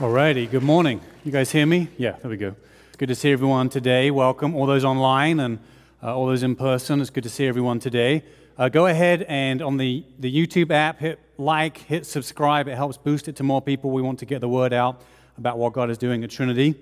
[0.00, 1.00] Alrighty, good morning.
[1.22, 1.86] You guys hear me?
[1.96, 2.56] Yeah, there we go.
[2.98, 4.10] Good to see everyone today.
[4.10, 5.60] Welcome, all those online and
[6.02, 7.00] uh, all those in person.
[7.00, 8.24] It's good to see everyone today.
[8.58, 12.66] Uh, go ahead and on the, the YouTube app, hit like, hit subscribe.
[12.66, 13.92] It helps boost it to more people.
[13.92, 15.00] We want to get the word out
[15.38, 16.74] about what God is doing at Trinity.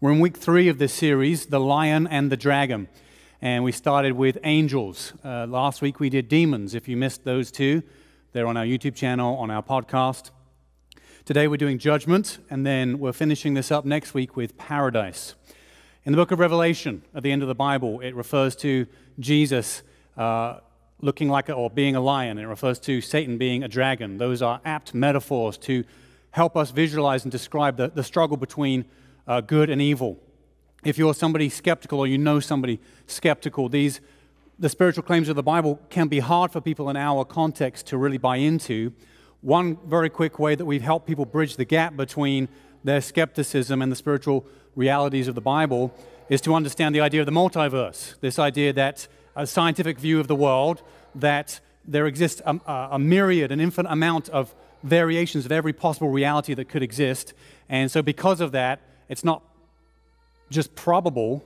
[0.00, 2.88] We're in week three of this series, The Lion and the Dragon.
[3.42, 5.12] And we started with angels.
[5.22, 6.74] Uh, last week we did demons.
[6.74, 7.82] If you missed those two,
[8.32, 10.30] they're on our YouTube channel, on our podcast.
[11.26, 15.34] Today we're doing judgment, and then we're finishing this up next week with paradise.
[16.04, 18.86] In the book of Revelation, at the end of the Bible, it refers to
[19.18, 19.82] Jesus
[20.18, 20.58] uh,
[21.00, 22.36] looking like a, or being a lion.
[22.36, 24.18] It refers to Satan being a dragon.
[24.18, 25.84] Those are apt metaphors to
[26.32, 28.84] help us visualize and describe the, the struggle between
[29.26, 30.18] uh, good and evil.
[30.84, 34.02] If you're somebody skeptical or you know somebody skeptical, these
[34.58, 37.96] the spiritual claims of the Bible can be hard for people in our context to
[37.96, 38.92] really buy into.
[39.44, 42.48] One very quick way that we've helped people bridge the gap between
[42.82, 45.92] their skepticism and the spiritual realities of the Bible
[46.30, 48.18] is to understand the idea of the multiverse.
[48.20, 50.80] This idea that a scientific view of the world,
[51.14, 52.58] that there exists a,
[52.92, 57.34] a myriad, an infinite amount of variations of every possible reality that could exist.
[57.68, 59.42] And so, because of that, it's not
[60.48, 61.44] just probable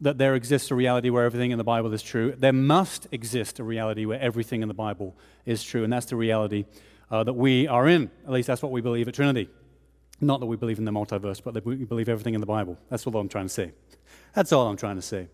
[0.00, 2.34] that there exists a reality where everything in the Bible is true.
[2.38, 5.14] There must exist a reality where everything in the Bible
[5.44, 6.64] is true, and that's the reality
[7.10, 8.10] uh, that we are in.
[8.24, 9.48] At least that's what we believe at Trinity.
[10.20, 12.78] Not that we believe in the multiverse, but that we believe everything in the Bible.
[12.88, 13.72] That's all I'm trying to say.
[14.34, 15.28] That's all I'm trying to say.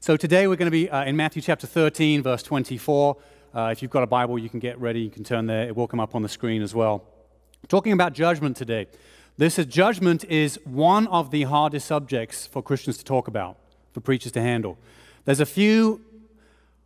[0.00, 3.16] So today we're going to be uh, in Matthew chapter 13, verse 24.
[3.54, 5.00] Uh, if you've got a Bible, you can get ready.
[5.00, 5.68] You can turn there.
[5.68, 7.04] It will come up on the screen as well.
[7.68, 8.88] Talking about judgment today.
[9.38, 13.56] This is judgment is one of the hardest subjects for Christians to talk about,
[13.92, 14.78] for preachers to handle.
[15.24, 16.00] There's a few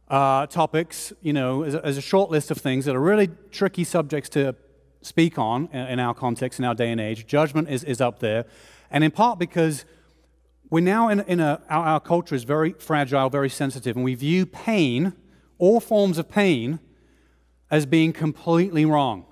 [0.09, 3.29] uh, topics, you know, as a, as a, short list of things that are really
[3.51, 4.55] tricky subjects to
[5.03, 7.27] speak on in, in our context, in our day and age.
[7.27, 8.45] Judgment is, is up there.
[8.91, 9.85] And in part because
[10.71, 14.15] we're now in, in a, our, our culture is very fragile, very sensitive, and we
[14.15, 15.13] view pain,
[15.59, 16.79] all forms of pain,
[17.71, 19.25] as being completely wrong.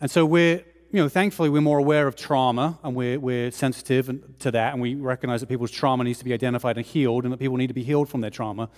[0.00, 4.38] And so we're, you know, thankfully we're more aware of trauma and we're, we're sensitive
[4.40, 7.32] to that and we recognize that people's trauma needs to be identified and healed and
[7.32, 8.68] that people need to be healed from their trauma.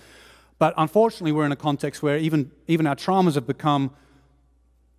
[0.57, 3.91] But unfortunately, we're in a context where even, even our traumas have become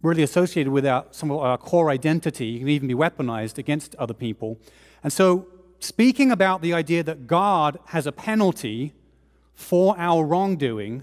[0.02, 2.46] really associated with our, some of our core identity.
[2.46, 4.58] You can even be weaponized against other people.
[5.02, 5.46] And so,
[5.80, 8.94] speaking about the idea that God has a penalty
[9.54, 11.02] for our wrongdoing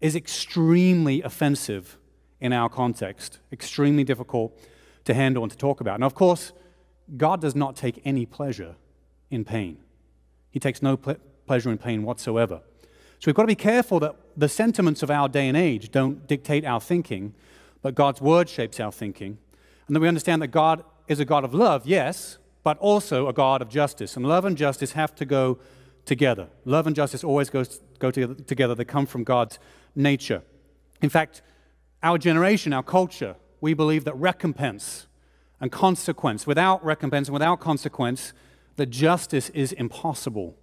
[0.00, 1.98] is extremely offensive
[2.40, 4.58] in our context, extremely difficult
[5.04, 6.00] to handle and to talk about.
[6.00, 6.52] Now, of course,
[7.16, 8.76] God does not take any pleasure
[9.30, 9.78] in pain,
[10.50, 11.16] He takes no ple-
[11.46, 12.62] pleasure in pain whatsoever.
[13.20, 16.26] So we've got to be careful that the sentiments of our day and age don't
[16.26, 17.34] dictate our thinking,
[17.82, 19.36] but God's word shapes our thinking.
[19.86, 23.34] And that we understand that God is a God of love, yes, but also a
[23.34, 24.16] God of justice.
[24.16, 25.58] And love and justice have to go
[26.06, 26.48] together.
[26.64, 28.74] Love and justice always goes, go together.
[28.74, 29.58] They come from God's
[29.94, 30.42] nature.
[31.02, 31.42] In fact,
[32.02, 35.08] our generation, our culture, we believe that recompense
[35.60, 38.32] and consequence, without recompense and without consequence,
[38.76, 40.56] that justice is impossible.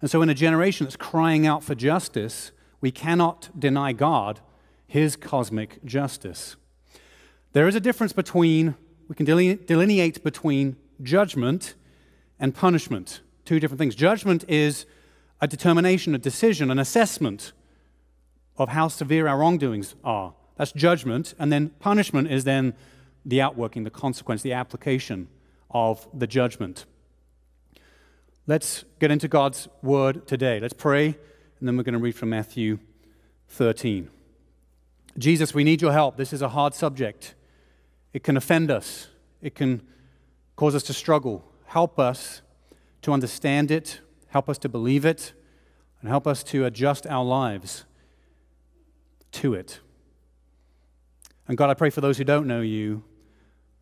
[0.00, 4.40] And so, in a generation that's crying out for justice, we cannot deny God
[4.86, 6.56] his cosmic justice.
[7.52, 8.74] There is a difference between,
[9.08, 11.74] we can delineate between judgment
[12.38, 13.20] and punishment.
[13.44, 13.94] Two different things.
[13.94, 14.86] Judgment is
[15.40, 17.52] a determination, a decision, an assessment
[18.56, 20.34] of how severe our wrongdoings are.
[20.56, 21.34] That's judgment.
[21.38, 22.74] And then punishment is then
[23.24, 25.28] the outworking, the consequence, the application
[25.70, 26.84] of the judgment.
[28.46, 30.60] Let's get into God's word today.
[30.60, 32.78] Let's pray, and then we're going to read from Matthew
[33.48, 34.08] 13.
[35.18, 36.16] Jesus, we need your help.
[36.16, 37.34] This is a hard subject.
[38.12, 39.08] It can offend us,
[39.42, 39.82] it can
[40.56, 41.44] cause us to struggle.
[41.66, 42.42] Help us
[43.02, 45.32] to understand it, help us to believe it,
[46.00, 47.84] and help us to adjust our lives
[49.32, 49.78] to it.
[51.46, 53.04] And God, I pray for those who don't know you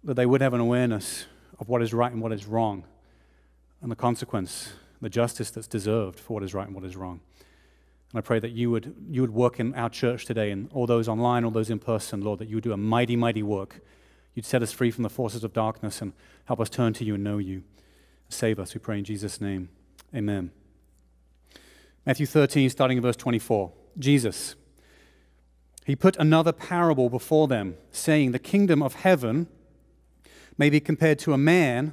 [0.04, 1.26] that they would have an awareness
[1.58, 2.84] of what is right and what is wrong
[3.80, 7.20] and the consequence, the justice that's deserved for what is right and what is wrong.
[8.12, 10.86] And I pray that you would, you would work in our church today and all
[10.86, 13.80] those online, all those in person, Lord, that you would do a mighty, mighty work.
[14.34, 16.12] You'd set us free from the forces of darkness and
[16.46, 17.64] help us turn to you and know you.
[18.28, 19.68] Save us, we pray in Jesus' name.
[20.14, 20.50] Amen.
[22.06, 23.72] Matthew 13, starting in verse 24.
[23.98, 24.54] Jesus,
[25.84, 29.48] he put another parable before them, saying, The kingdom of heaven
[30.56, 31.92] may be compared to a man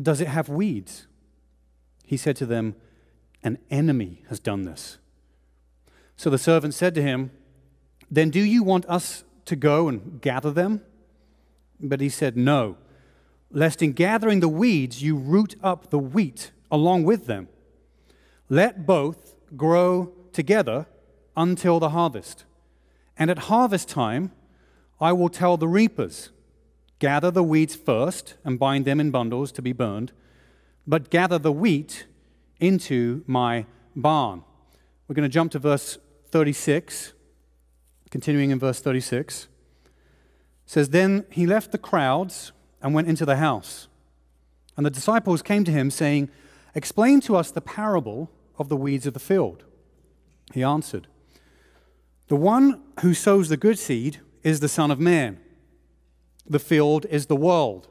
[0.00, 1.06] does it have weeds?
[2.04, 2.76] He said to them,
[3.42, 4.98] An enemy has done this.
[6.16, 7.30] So the servant said to him,
[8.10, 10.82] Then do you want us to go and gather them?
[11.80, 12.76] But he said, No,
[13.50, 17.48] lest in gathering the weeds you root up the wheat along with them.
[18.48, 20.86] Let both grow together
[21.36, 22.44] until the harvest.
[23.16, 24.32] And at harvest time,
[25.00, 26.30] I will tell the reapers,
[27.04, 30.12] Gather the weeds first and bind them in bundles to be burned,
[30.86, 32.06] but gather the wheat
[32.60, 34.42] into my barn.
[35.06, 35.98] We're going to jump to verse
[36.30, 37.12] 36,
[38.10, 39.48] continuing in verse 36.
[39.84, 39.90] It
[40.64, 43.86] says, Then he left the crowds and went into the house.
[44.74, 46.30] And the disciples came to him, saying,
[46.74, 49.64] Explain to us the parable of the weeds of the field.
[50.54, 51.06] He answered,
[52.28, 55.38] The one who sows the good seed is the Son of Man.
[56.46, 57.88] The field is the world.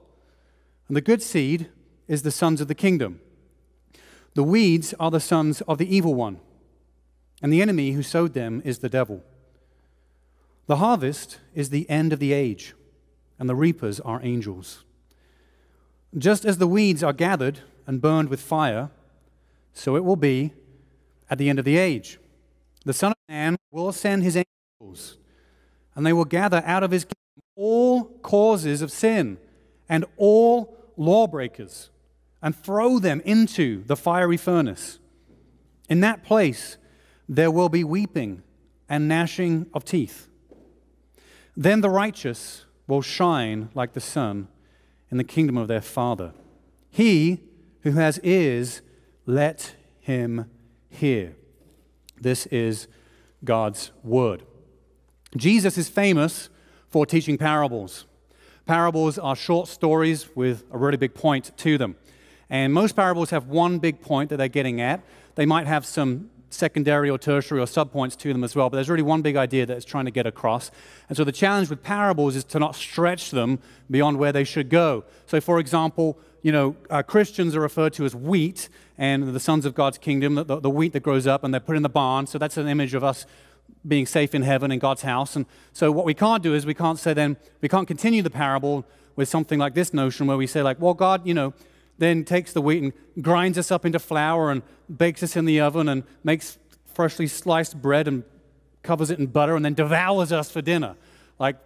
[0.88, 1.70] And the good seed
[2.08, 3.20] is the sons of the kingdom.
[4.36, 6.40] The weeds are the sons of the evil one.
[7.42, 9.24] And the enemy who sowed them is the devil.
[10.68, 12.74] The harvest is the end of the age,
[13.38, 14.84] and the reapers are angels.
[16.18, 18.90] Just as the weeds are gathered and burned with fire,
[19.74, 20.54] so it will be
[21.30, 22.20] at the end of the age.
[22.86, 25.18] The Son of Man will send his angels,
[25.96, 27.23] and they will gather out of his kingdom
[27.56, 29.38] all causes of sin
[29.88, 31.90] and all lawbreakers
[32.42, 35.00] and throw them into the fiery furnace.
[35.90, 36.78] In that place,
[37.30, 38.44] there will be weeping
[38.90, 40.28] and gnashing of teeth.
[41.56, 44.48] Then the righteous will shine like the sun
[45.10, 46.34] in the kingdom of their Father.
[46.90, 47.40] He
[47.82, 48.82] who has ears,
[49.26, 50.50] let him
[50.90, 51.36] hear.
[52.20, 52.88] This is
[53.44, 54.44] God's word.
[55.36, 56.50] Jesus is famous
[56.94, 58.06] for teaching parables.
[58.68, 61.96] Parables are short stories with a really big point to them.
[62.52, 65.02] And most parables have one big point that they're getting at.
[65.34, 68.92] They might have some secondary or tertiary or subpoints to them as well, but there's
[68.92, 70.70] really one big idea that it's trying to get across.
[71.10, 73.58] And so the challenge with parables is to not stretch them
[73.90, 75.04] beyond where they should go.
[75.26, 78.70] So, for example, you know, uh, Christians are referred to as wheat
[79.00, 81.76] and the sons of God's kingdom, the, the wheat that grows up and they're put
[81.76, 82.28] in the barn.
[82.28, 83.26] So that's an image of us
[83.88, 85.36] being safe in heaven in God's house.
[85.36, 88.30] And so what we can't do is we can't say then, we can't continue the
[88.30, 91.54] parable with something like this notion where we say, like, well, God, you know,
[91.98, 94.64] then takes the wheat and grinds us up into flour and
[94.96, 96.58] bakes us in the oven and makes
[96.94, 98.24] freshly sliced bread and
[98.82, 100.96] covers it in butter and then devours us for dinner.
[101.40, 101.58] Like,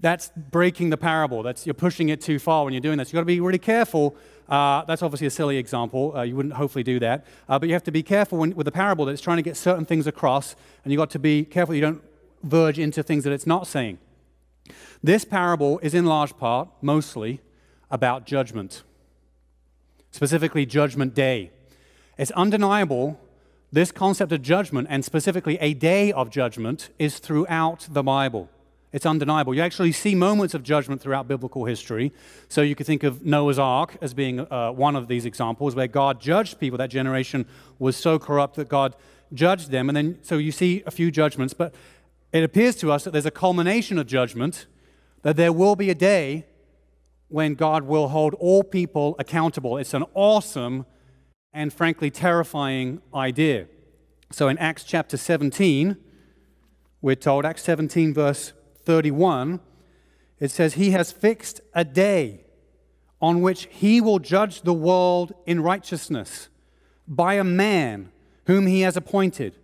[0.00, 1.42] that's breaking the parable.
[1.42, 3.08] That's, you're pushing it too far when you're doing this.
[3.08, 4.16] You've got to be really careful.
[4.48, 6.16] Uh, that's obviously a silly example.
[6.16, 7.24] Uh, you wouldn't hopefully do that.
[7.48, 9.42] Uh, but you have to be careful when, with a parable that it's trying to
[9.42, 12.02] get certain things across, and you've got to be careful you don't
[12.42, 13.98] verge into things that it's not saying.
[15.02, 17.40] This parable is in large part, mostly,
[17.90, 18.82] about judgment,
[20.10, 21.50] specifically Judgment Day.
[22.18, 23.18] It's undeniable
[23.72, 28.50] this concept of judgment, and specifically a day of judgment, is throughout the Bible.
[28.92, 29.54] It's undeniable.
[29.54, 32.12] You actually see moments of judgment throughout biblical history.
[32.48, 35.86] So you could think of Noah's Ark as being uh, one of these examples where
[35.86, 36.76] God judged people.
[36.76, 37.46] That generation
[37.78, 38.94] was so corrupt that God
[39.32, 39.88] judged them.
[39.88, 41.74] And then, so you see a few judgments, but
[42.32, 44.66] it appears to us that there's a culmination of judgment,
[45.22, 46.46] that there will be a day
[47.28, 49.78] when God will hold all people accountable.
[49.78, 50.84] It's an awesome
[51.54, 53.68] and frankly terrifying idea.
[54.30, 55.96] So in Acts chapter 17,
[57.00, 58.52] we're told, Acts 17, verse
[58.84, 59.60] 31,
[60.40, 62.44] it says, He has fixed a day
[63.20, 66.48] on which He will judge the world in righteousness
[67.06, 68.10] by a man
[68.46, 69.56] whom He has appointed.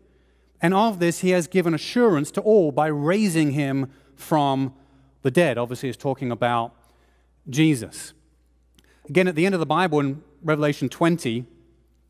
[0.60, 4.74] And of this He has given assurance to all by raising Him from
[5.22, 5.58] the dead.
[5.58, 6.74] Obviously, it's talking about
[7.48, 8.12] Jesus.
[9.08, 11.44] Again, at the end of the Bible in Revelation 20,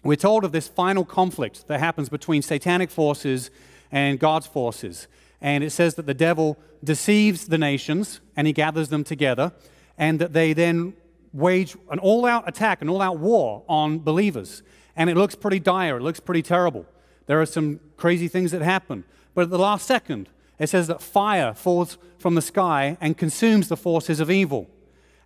[0.04, 3.50] we're told of this final conflict that happens between satanic forces
[3.90, 5.08] and God's forces.
[5.40, 9.52] And it says that the devil deceives the nations and he gathers them together,
[9.96, 10.94] and that they then
[11.32, 14.62] wage an all out attack, an all out war on believers.
[14.96, 16.86] And it looks pretty dire, it looks pretty terrible.
[17.26, 19.04] There are some crazy things that happen.
[19.34, 20.28] But at the last second,
[20.58, 24.68] it says that fire falls from the sky and consumes the forces of evil.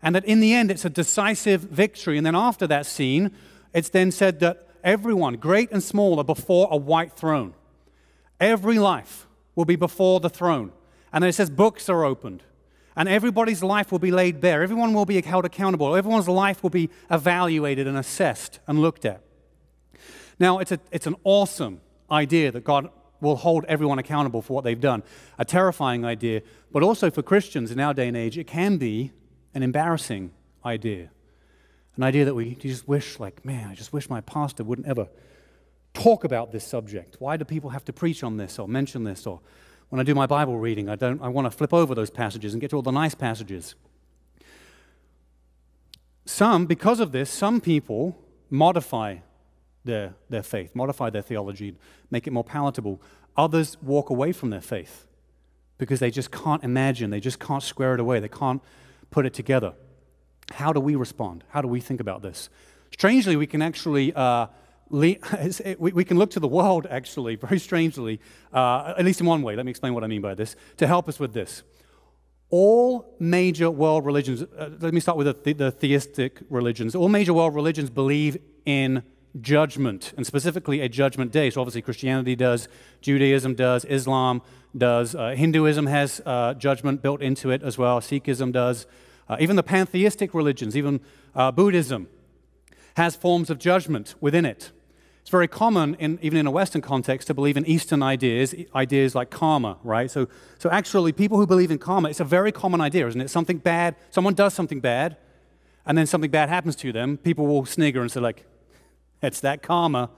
[0.02, 2.16] And that in the end, it's a decisive victory.
[2.18, 3.30] And then after that scene,
[3.72, 7.54] it's then said that everyone, great and small, are before a white throne.
[8.40, 10.72] Every life will be before the throne.
[11.12, 12.42] And it says books are opened.
[12.94, 14.62] And everybody's life will be laid bare.
[14.62, 15.96] Everyone will be held accountable.
[15.96, 19.22] Everyone's life will be evaluated and assessed and looked at.
[20.38, 21.80] Now, it's, a, it's an awesome
[22.10, 22.90] idea that God
[23.20, 25.02] will hold everyone accountable for what they've done.
[25.38, 29.12] A terrifying idea, but also for Christians in our day and age, it can be
[29.54, 30.32] an embarrassing
[30.64, 31.10] idea.
[31.96, 35.08] An idea that we just wish, like, man, I just wish my pastor wouldn't ever
[35.94, 37.16] talk about this subject.
[37.18, 39.26] Why do people have to preach on this or mention this?
[39.26, 39.40] Or
[39.88, 42.54] when I do my Bible reading, I, don't, I want to flip over those passages
[42.54, 43.74] and get to all the nice passages.
[46.24, 48.16] Some, because of this, some people
[48.48, 49.16] modify
[49.84, 51.76] their, their faith, modify their theology,
[52.10, 53.00] make it more palatable.
[53.36, 55.06] Others walk away from their faith
[55.78, 58.62] because they just can't imagine, they just can't square it away, they can't
[59.10, 59.74] put it together.
[60.52, 61.44] How do we respond?
[61.48, 62.48] How do we think about this?
[62.92, 64.12] Strangely, we can actually.
[64.14, 64.46] Uh,
[65.78, 68.20] we, can look to the world, actually, very strangely,
[68.52, 69.56] uh, at least in one way.
[69.56, 71.62] Let me explain what I mean by this, to help us with this.
[72.50, 76.94] All major world religions, uh, let me start with the, the, theistic religions.
[76.94, 79.02] All major world religions believe in
[79.40, 81.48] judgment, and specifically a judgment day.
[81.48, 82.68] So obviously Christianity does,
[83.00, 84.42] Judaism does, Islam
[84.76, 88.86] does, uh, Hinduism has uh, judgment built into it as well, Sikhism does.
[89.26, 91.00] Uh, even the pantheistic religions, even
[91.34, 92.08] uh, Buddhism,
[92.98, 94.70] has forms of judgment within it.
[95.22, 99.14] It's very common, in, even in a Western context, to believe in Eastern ideas, ideas
[99.14, 100.10] like karma, right?
[100.10, 103.30] So, so actually, people who believe in karma, it's a very common idea, isn't it?
[103.30, 105.16] Something bad, someone does something bad,
[105.86, 108.44] and then something bad happens to them, people will snigger and say, like,
[109.22, 110.10] it's that karma.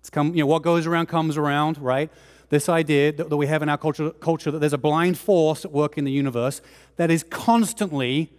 [0.00, 2.10] It's come, you know, what goes around comes around, right?
[2.48, 5.64] This idea that, that we have in our culture, culture that there's a blind force
[5.64, 6.60] at work in the universe
[6.96, 8.32] that is constantly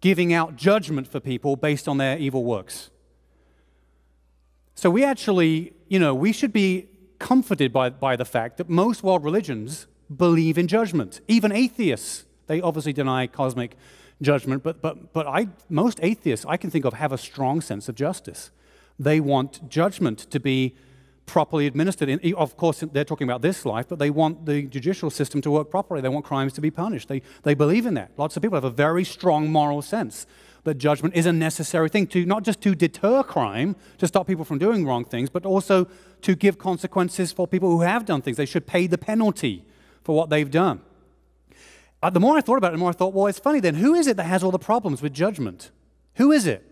[0.00, 2.90] giving out judgment for people based on their evil works.
[4.78, 6.86] So we actually, you know, we should be
[7.18, 11.20] comforted by, by the fact that most world religions believe in judgment.
[11.26, 13.76] Even atheists, they obviously deny cosmic
[14.22, 17.88] judgment, but, but, but I, most atheists I can think of have a strong sense
[17.88, 18.52] of justice.
[19.00, 20.76] They want judgment to be
[21.26, 22.08] properly administered.
[22.08, 25.50] In, of course, they're talking about this life, but they want the judicial system to
[25.50, 26.02] work properly.
[26.02, 27.08] They want crimes to be punished.
[27.08, 28.12] They, they believe in that.
[28.16, 30.24] Lots of people have a very strong moral sense
[30.68, 34.44] that judgment is a necessary thing to not just to deter crime, to stop people
[34.44, 35.88] from doing wrong things, but also
[36.22, 38.36] to give consequences for people who have done things.
[38.36, 39.64] They should pay the penalty
[40.02, 40.80] for what they've done.
[42.02, 43.74] Uh, the more I thought about it, the more I thought, well, it's funny then,
[43.74, 45.70] who is it that has all the problems with judgment?
[46.14, 46.64] Who is it?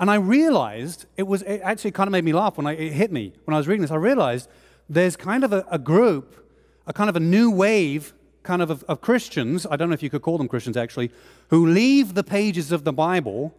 [0.00, 2.92] And I realized it was it actually kind of made me laugh when I, it
[2.92, 3.90] hit me when I was reading this.
[3.90, 4.48] I realized
[4.88, 6.48] there's kind of a, a group,
[6.86, 8.14] a kind of a new wave
[8.48, 11.10] kind of, of of Christians, I don't know if you could call them Christians actually,
[11.50, 13.54] who leave the pages of the Bible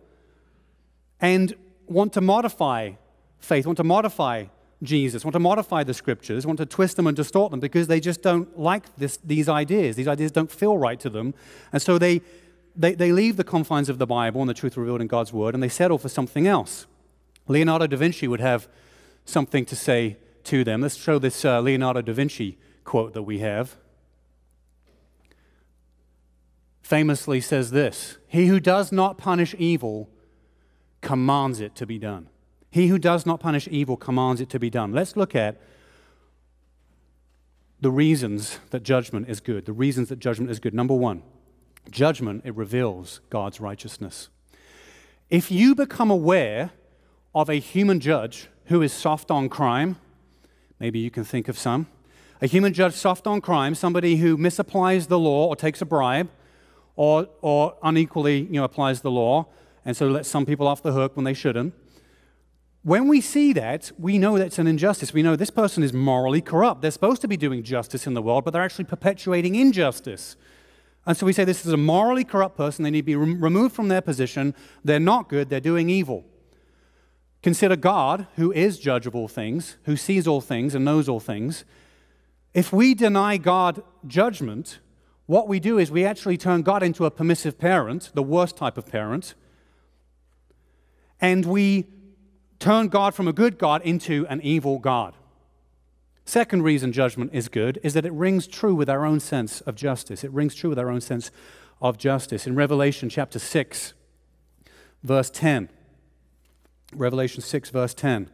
[1.22, 1.53] and
[1.86, 2.93] want to modify
[3.38, 4.46] faith, want to modify
[4.81, 8.00] Jesus, want to modify the scriptures, want to twist them and distort them because they
[8.00, 9.96] just don't like this, these ideas.
[9.96, 11.34] These ideas don't feel right to them.
[11.72, 12.22] And so they
[12.75, 15.53] they, they leave the confines of the Bible and the truth revealed in God's Word
[15.53, 16.88] and they settle for something else.
[17.48, 18.67] Leonardo da Vinci would have
[19.25, 20.81] something to say to them.
[20.81, 23.75] Let's show this uh, Leonardo da Vinci quote that we have.
[26.89, 30.10] Famously says this He who does not punish evil
[31.01, 32.29] commands it to be done.
[32.72, 34.91] He who does not punish evil commands it to be done.
[34.91, 35.62] Let's look at
[37.79, 39.67] the reasons that judgment is good.
[39.67, 40.74] The reasons that judgment is good.
[40.74, 41.22] Number one,
[41.91, 44.29] judgment, it reveals God's righteousness.
[45.29, 46.72] If you become aware
[47.36, 49.98] of a human judge who is soft on crime,
[50.79, 51.86] maybe you can think of some.
[52.41, 56.29] A human judge soft on crime, somebody who misapplies the law or takes a bribe
[56.99, 59.47] or, or unequally you know, applies the law
[59.85, 61.73] and so lets some people off the hook when they shouldn't.
[62.83, 65.13] When we see that, we know that's an injustice.
[65.13, 66.81] We know this person is morally corrupt.
[66.81, 70.35] They're supposed to be doing justice in the world, but they're actually perpetuating injustice.
[71.05, 72.83] And so we say this is a morally corrupt person.
[72.83, 74.53] They need to be removed from their position.
[74.83, 75.49] They're not good.
[75.49, 76.25] They're doing evil.
[77.41, 81.21] Consider God, who is judge of all things, who sees all things and knows all
[81.21, 81.63] things.
[82.53, 84.79] If we deny God judgment,
[85.29, 88.79] what we do is we actually turn God into a permissive parent, the worst type
[88.79, 89.36] of parent,
[91.21, 91.86] and we
[92.57, 95.13] turn God from a good God into an evil God.
[96.25, 99.75] Second reason judgment is good is that it rings true with our own sense of
[99.75, 100.24] justice.
[100.24, 101.29] It rings true with our own sense
[101.79, 102.48] of justice.
[102.48, 103.93] In Revelation chapter 6,
[105.03, 105.69] verse 10,
[106.91, 108.31] Revelation 6, verse 10,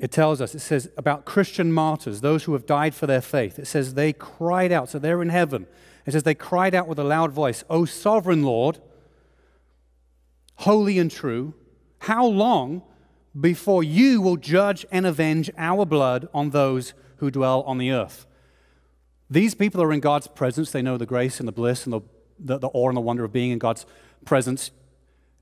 [0.00, 3.58] it tells us, it says about Christian martyrs, those who have died for their faith.
[3.58, 5.66] It says they cried out, so they're in heaven.
[6.06, 8.80] It says they cried out with a loud voice, O sovereign Lord,
[10.56, 11.54] holy and true,
[12.00, 12.82] how long
[13.38, 18.26] before you will judge and avenge our blood on those who dwell on the earth.
[19.28, 20.72] These people are in God's presence.
[20.72, 22.00] They know the grace and the bliss and the
[22.42, 23.86] the, the awe and the wonder of being in God's
[24.24, 24.70] presence.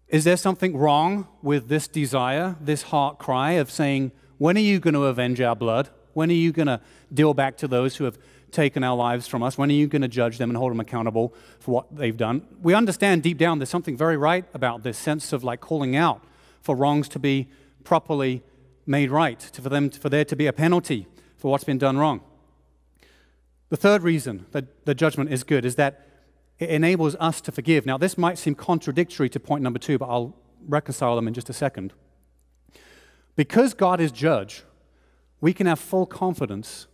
[0.08, 4.78] Is there something wrong with this desire, this heart cry of saying, When are you
[4.78, 5.90] going to avenge our blood?
[6.14, 6.80] When are you going to
[7.12, 8.18] deal back to those who have
[8.50, 9.58] taken our lives from us?
[9.58, 12.42] When are you going to judge them and hold them accountable for what they've done?
[12.62, 16.24] We understand deep down there's something very right about this sense of like calling out
[16.62, 17.48] for wrongs to be
[17.84, 18.42] properly
[18.86, 21.98] made right, to, for, them, for there to be a penalty for what's been done
[21.98, 22.20] wrong.
[23.68, 26.06] The third reason that the judgment is good is that
[26.58, 27.86] it enables us to forgive.
[27.86, 30.34] Now, this might seem contradictory to point number two, but I'll
[30.66, 31.92] reconcile them in just a second.
[33.38, 34.64] Because God is judge,
[35.40, 36.88] we can have full confidence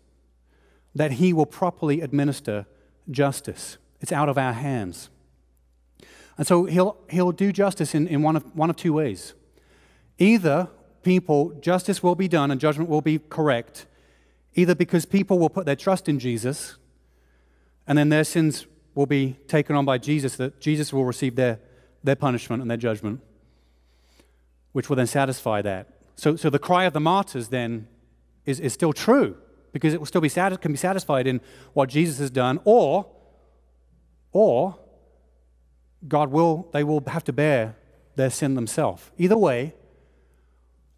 [0.94, 2.66] that He will properly administer
[3.10, 3.78] justice.
[4.02, 5.08] It's out of our hands.
[6.36, 9.32] And so He'll, he'll do justice in, in one, of, one of two ways.
[10.18, 10.68] Either
[11.02, 13.86] people, justice will be done and judgment will be correct,
[14.54, 16.76] either because people will put their trust in Jesus
[17.86, 21.58] and then their sins will be taken on by Jesus, that Jesus will receive their,
[22.02, 23.22] their punishment and their judgment,
[24.72, 25.93] which will then satisfy that.
[26.16, 27.88] So, so the cry of the martyrs then
[28.44, 29.37] is, is still true
[29.73, 31.40] because it will still be can be satisfied in
[31.73, 33.06] what Jesus has done, or,
[34.30, 34.78] or
[36.06, 37.76] God will, they will have to bear
[38.14, 39.11] their sin themselves.
[39.18, 39.75] Either way,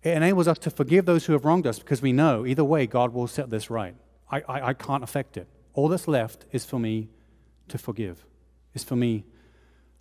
[0.03, 2.87] it enables us to forgive those who have wronged us because we know either way
[2.87, 3.95] God will set this right.
[4.31, 5.49] I, I, I can't affect it.
[5.73, 7.09] All that's left is for me
[7.69, 8.25] to forgive,
[8.75, 9.25] is for me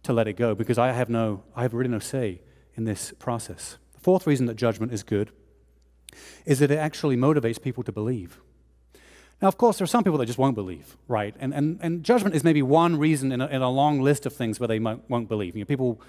[0.03, 2.41] to let it go because I have no, I have really no say
[2.75, 3.77] in this process.
[4.05, 5.31] Fourth reason that judgment is good
[6.45, 8.39] is that it actually motivates people to believe.
[9.41, 11.33] Now, of course, there are some people that just won't believe, right?
[11.39, 14.33] And, and, and judgment is maybe one reason in a, in a long list of
[14.33, 15.55] things where they won't believe.
[15.55, 15.99] You know, people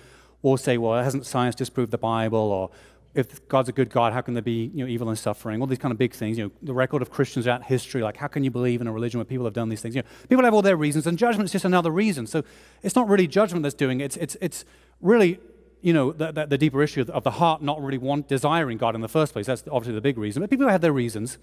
[0.42, 2.38] will say, well, hasn't science disproved the Bible?
[2.38, 2.70] Or
[3.14, 5.62] if God's a good God, how can there be you know, evil and suffering?
[5.62, 6.36] All these kind of big things.
[6.36, 8.92] You know, the record of Christians out history, like how can you believe in a
[8.92, 9.94] religion where people have done these things?
[9.94, 12.26] You know, people have all their reasons, and judgment is just another reason.
[12.26, 12.44] So
[12.82, 14.04] it's not really judgment that's doing it.
[14.04, 14.64] It's, it's, it's
[15.00, 15.40] really
[15.82, 18.94] you know, the, the, the, deeper issue of the heart not really want, desiring God
[18.94, 19.46] in the first place.
[19.46, 20.40] That's obviously the big reason.
[20.40, 21.38] But people have their reasons.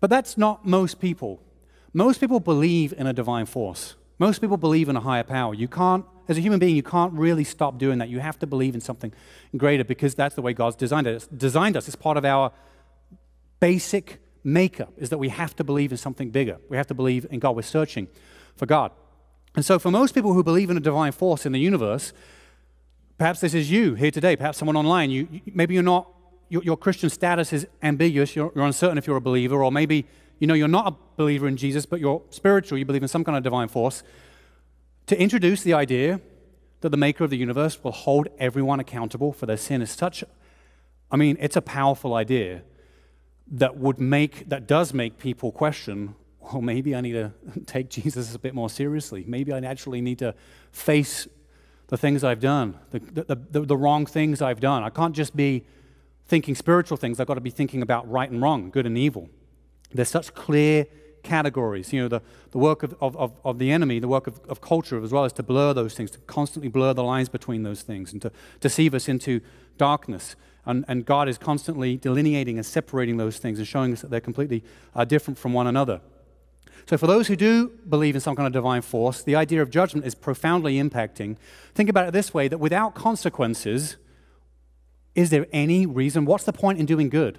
[0.00, 1.40] But that's not most people.
[1.92, 3.94] Most people believe in a divine force.
[4.18, 5.54] Most people believe in a higher power.
[5.54, 8.08] You can't, as a human being, you can't really stop doing that.
[8.08, 9.12] You have to believe in something
[9.56, 11.26] greater because that's the way God's designed us.
[11.28, 11.86] Designed us.
[11.86, 12.52] It's part of our
[13.60, 16.58] basic makeup is that we have to believe in something bigger.
[16.68, 17.56] We have to believe in God.
[17.56, 18.08] We're searching
[18.56, 18.92] for God.
[19.54, 22.12] And so for most people who believe in a divine force in the universe,
[23.18, 26.08] perhaps this is you here today, perhaps someone online, you, maybe you're not,
[26.48, 30.06] your, your Christian status is ambiguous, you're, you're uncertain if you're a believer, or maybe
[30.38, 33.24] you know you're not a believer in Jesus, but you're spiritual, you believe in some
[33.24, 34.04] kind of divine force,
[35.06, 36.20] to introduce the idea
[36.80, 40.22] that the maker of the universe will hold everyone accountable for their sin is such,
[41.10, 42.62] I mean, it's a powerful idea
[43.50, 47.32] that would make, that does make people question, well, maybe I need to
[47.66, 49.24] take Jesus a bit more seriously.
[49.26, 50.34] Maybe I actually need to
[50.70, 51.26] face
[51.88, 54.82] the things I've done, the, the, the, the wrong things I've done.
[54.82, 55.64] I can't just be
[56.26, 59.30] thinking spiritual things, I've got to be thinking about right and wrong, good and evil.
[59.92, 60.86] There's such clear
[61.22, 61.92] categories.
[61.92, 65.02] You know, the, the work of, of, of the enemy, the work of, of culture
[65.02, 68.12] as well, is to blur those things, to constantly blur the lines between those things,
[68.12, 69.40] and to deceive us into
[69.78, 70.36] darkness.
[70.66, 74.20] And, and God is constantly delineating and separating those things and showing us that they're
[74.20, 74.62] completely
[74.94, 76.02] uh, different from one another.
[76.86, 79.70] So, for those who do believe in some kind of divine force, the idea of
[79.70, 81.36] judgment is profoundly impacting.
[81.74, 83.96] Think about it this way that without consequences,
[85.14, 86.24] is there any reason?
[86.24, 87.38] What's the point in doing good?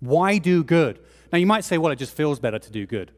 [0.00, 0.98] Why do good?
[1.32, 3.12] Now, you might say, well, it just feels better to do good.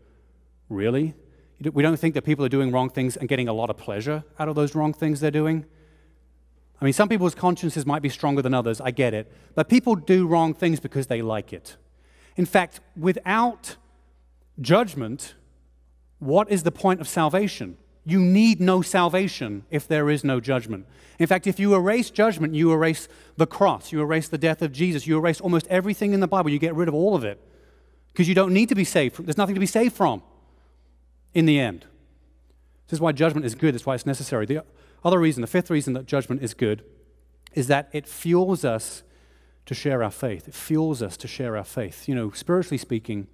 [0.68, 1.14] Really?
[1.60, 4.24] We don't think that people are doing wrong things and getting a lot of pleasure
[4.38, 5.64] out of those wrong things they're doing?
[6.80, 9.32] I mean, some people's consciences might be stronger than others, I get it.
[9.54, 11.76] But people do wrong things because they like it.
[12.36, 13.76] In fact, without
[14.60, 15.34] judgment,
[16.18, 17.76] what is the point of salvation?
[18.04, 20.86] You need no salvation if there is no judgment.
[21.18, 24.72] In fact, if you erase judgment, you erase the cross, you erase the death of
[24.72, 27.40] Jesus, you erase almost everything in the Bible, you get rid of all of it.
[28.12, 29.24] Because you don't need to be saved.
[29.24, 30.22] There's nothing to be saved from
[31.34, 31.86] in the end.
[32.86, 34.46] This is why judgment is good, it's why it's necessary.
[34.46, 34.64] The
[35.04, 36.82] other reason, the fifth reason that judgment is good,
[37.54, 39.02] is that it fuels us
[39.66, 40.48] to share our faith.
[40.48, 42.08] It fuels us to share our faith.
[42.08, 43.26] You know, spiritually speaking,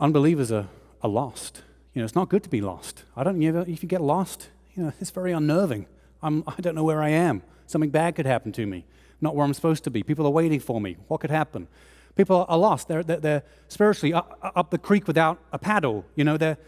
[0.00, 0.68] unbelievers are,
[1.02, 1.62] are lost.
[1.92, 3.04] You know, it's not good to be lost.
[3.16, 5.86] I don't, ever, if you get lost, you know, it's very unnerving.
[6.22, 7.42] I'm, I don't know where I am.
[7.66, 8.84] Something bad could happen to me.
[9.20, 10.02] Not where I'm supposed to be.
[10.02, 10.96] People are waiting for me.
[11.08, 11.68] What could happen?
[12.16, 12.88] People are lost.
[12.88, 16.04] They're, they're, they're spiritually up, up, the creek without a paddle.
[16.14, 16.58] You know, they're,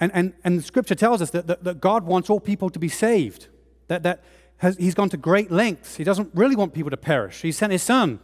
[0.00, 2.78] and, and, and the Scripture tells us that, that, that God wants all people to
[2.78, 3.48] be saved.
[3.88, 4.22] That, that
[4.58, 5.96] has, He's gone to great lengths.
[5.96, 7.42] He doesn't really want people to perish.
[7.42, 8.20] He sent His Son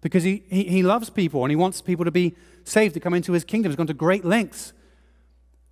[0.00, 2.34] because he, he, he loves people and He wants people to be
[2.64, 3.70] saved, to come into His kingdom.
[3.70, 4.72] He's gone to great lengths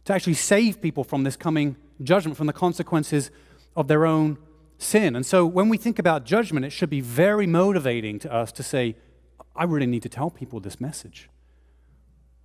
[0.04, 3.30] to actually save people from this coming judgment from the consequences
[3.74, 4.38] of their own
[4.78, 5.16] sin.
[5.16, 8.62] And so when we think about judgment, it should be very motivating to us to
[8.62, 8.96] say,
[9.54, 11.28] I really need to tell people this message.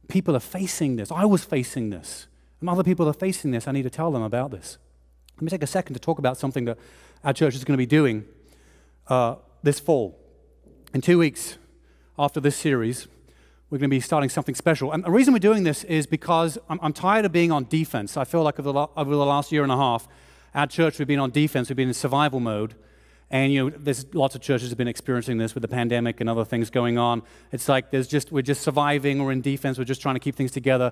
[0.08, 1.12] People are facing this.
[1.12, 2.28] I was facing this.
[2.60, 3.68] And other people are facing this.
[3.68, 4.78] I need to tell them about this.
[5.36, 6.78] Let me take a second to talk about something that
[7.24, 8.26] our church is going to be doing
[9.08, 10.18] uh, this fall.
[10.94, 11.58] In two weeks
[12.18, 13.08] after this series,
[13.70, 14.92] we're going to be starting something special.
[14.92, 18.18] And the reason we're doing this is because I'm, I'm tired of being on defense.
[18.18, 20.08] I feel like over the, over the last year and a half,
[20.54, 22.76] our church, we've been on defense, we've been in survival mode.
[23.30, 26.30] And you know, there's lots of churches have been experiencing this with the pandemic and
[26.30, 27.24] other things going on.
[27.54, 30.36] It's like there's just we're just surviving, we're in defense, we're just trying to keep
[30.36, 30.92] things together.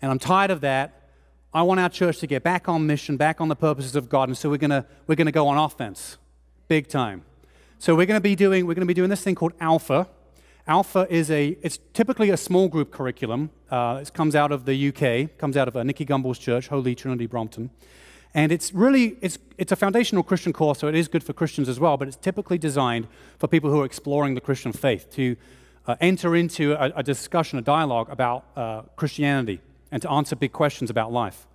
[0.00, 1.08] And I'm tired of that.
[1.52, 4.28] I want our church to get back on mission, back on the purposes of God,
[4.28, 6.18] and so we're gonna we're gonna go on offense,
[6.68, 7.24] big time.
[7.80, 10.08] So we're gonna be doing we're gonna be doing this thing called Alpha.
[10.66, 13.50] Alpha is a it's typically a small group curriculum.
[13.70, 16.94] Uh, it comes out of the UK, comes out of uh, Nicky Gumbel's church, Holy
[16.94, 17.70] Trinity Brompton.
[18.34, 21.68] And it's really, it's, it's a foundational Christian course, so it is good for Christians
[21.68, 23.06] as well, but it's typically designed
[23.38, 25.36] for people who are exploring the Christian faith to
[25.86, 30.52] uh, enter into a, a, discussion, a dialogue about uh, Christianity and to answer big
[30.52, 31.46] questions about life.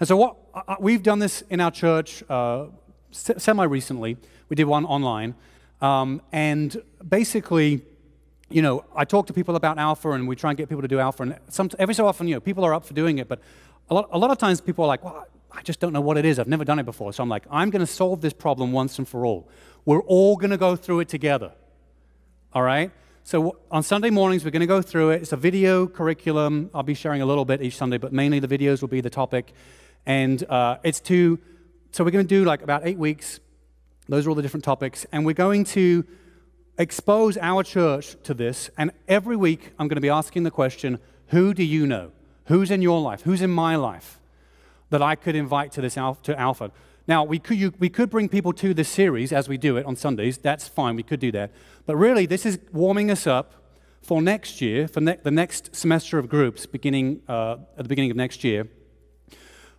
[0.00, 2.24] And so what, uh, we've done this in our church
[3.12, 4.16] semi-recently.
[4.48, 5.36] We did one online.
[5.80, 7.82] Um, and basically,
[8.54, 10.88] you know, I talk to people about Alpha and we try and get people to
[10.88, 11.24] do Alpha.
[11.24, 13.40] And some, every so often, you know, people are up for doing it, but
[13.90, 16.16] a lot, a lot of times people are like, well, I just don't know what
[16.16, 16.38] it is.
[16.38, 17.12] I've never done it before.
[17.12, 19.48] So I'm like, I'm going to solve this problem once and for all.
[19.84, 21.50] We're all going to go through it together.
[22.52, 22.92] All right?
[23.24, 25.22] So on Sunday mornings, we're going to go through it.
[25.22, 26.70] It's a video curriculum.
[26.72, 29.10] I'll be sharing a little bit each Sunday, but mainly the videos will be the
[29.10, 29.52] topic.
[30.06, 31.40] And uh, it's to,
[31.90, 33.40] so we're going to do like about eight weeks.
[34.08, 35.06] Those are all the different topics.
[35.10, 36.06] And we're going to
[36.78, 38.70] expose our church to this.
[38.76, 42.12] And every week, I'm going to be asking the question who do you know?
[42.46, 43.22] Who's in your life?
[43.22, 44.20] Who's in my life?
[44.94, 46.70] that I could invite to this to Alpha.
[47.08, 49.84] Now, we could, you, we could bring people to this series as we do it
[49.86, 50.38] on Sundays.
[50.38, 51.50] That's fine, we could do that.
[51.84, 53.54] But really, this is warming us up
[54.02, 58.12] for next year, for ne- the next semester of groups beginning uh, at the beginning
[58.12, 58.68] of next year.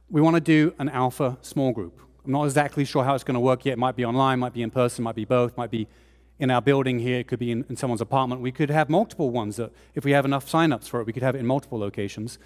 [0.10, 1.98] We want to do an Alpha small group.
[2.26, 3.74] I'm not exactly sure how it's going to work yet.
[3.74, 5.88] It might be online, might be in person, might be both, might be
[6.40, 8.42] in our building here, it could be in, in someone's apartment.
[8.42, 9.56] We could have multiple ones.
[9.56, 12.38] That, if we have enough sign-ups for it, we could have it in multiple locations.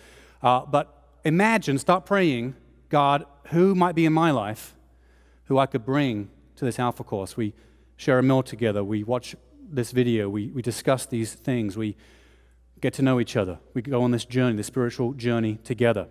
[0.41, 2.56] Uh, but imagine, start praying,
[2.89, 4.75] God, who might be in my life
[5.45, 7.36] who I could bring to this Alpha course?
[7.36, 7.54] We
[7.97, 9.36] share a meal together, we watch
[9.71, 11.97] this video, we, we discuss these things, we
[12.82, 16.08] get to know each other, we go on this journey, this spiritual journey together.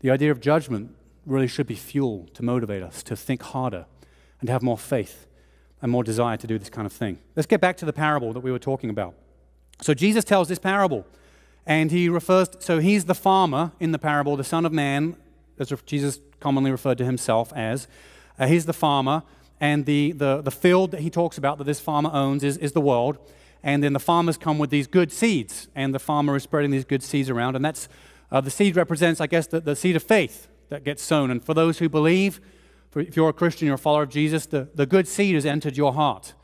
[0.00, 0.94] The idea of judgment
[1.26, 3.86] really should be fuel to motivate us to think harder
[4.40, 5.25] and to have more faith
[5.82, 7.18] and more desire to do this kind of thing.
[7.34, 9.14] Let's get back to the parable that we were talking about.
[9.80, 11.06] So, Jesus tells this parable.
[11.66, 15.16] And he refers, to, so he's the farmer in the parable, the Son of Man,
[15.58, 17.88] as Jesus commonly referred to himself as.
[18.38, 19.24] Uh, he's the farmer,
[19.60, 22.72] and the, the, the field that he talks about that this farmer owns is, is
[22.72, 23.18] the world.
[23.62, 26.84] And then the farmers come with these good seeds, and the farmer is spreading these
[26.84, 27.56] good seeds around.
[27.56, 27.88] And that's
[28.30, 31.32] uh, the seed represents, I guess, the, the seed of faith that gets sown.
[31.32, 32.40] And for those who believe,
[33.00, 35.76] if you're a Christian, you're a follower of Jesus, the, the good seed has entered
[35.76, 36.34] your heart.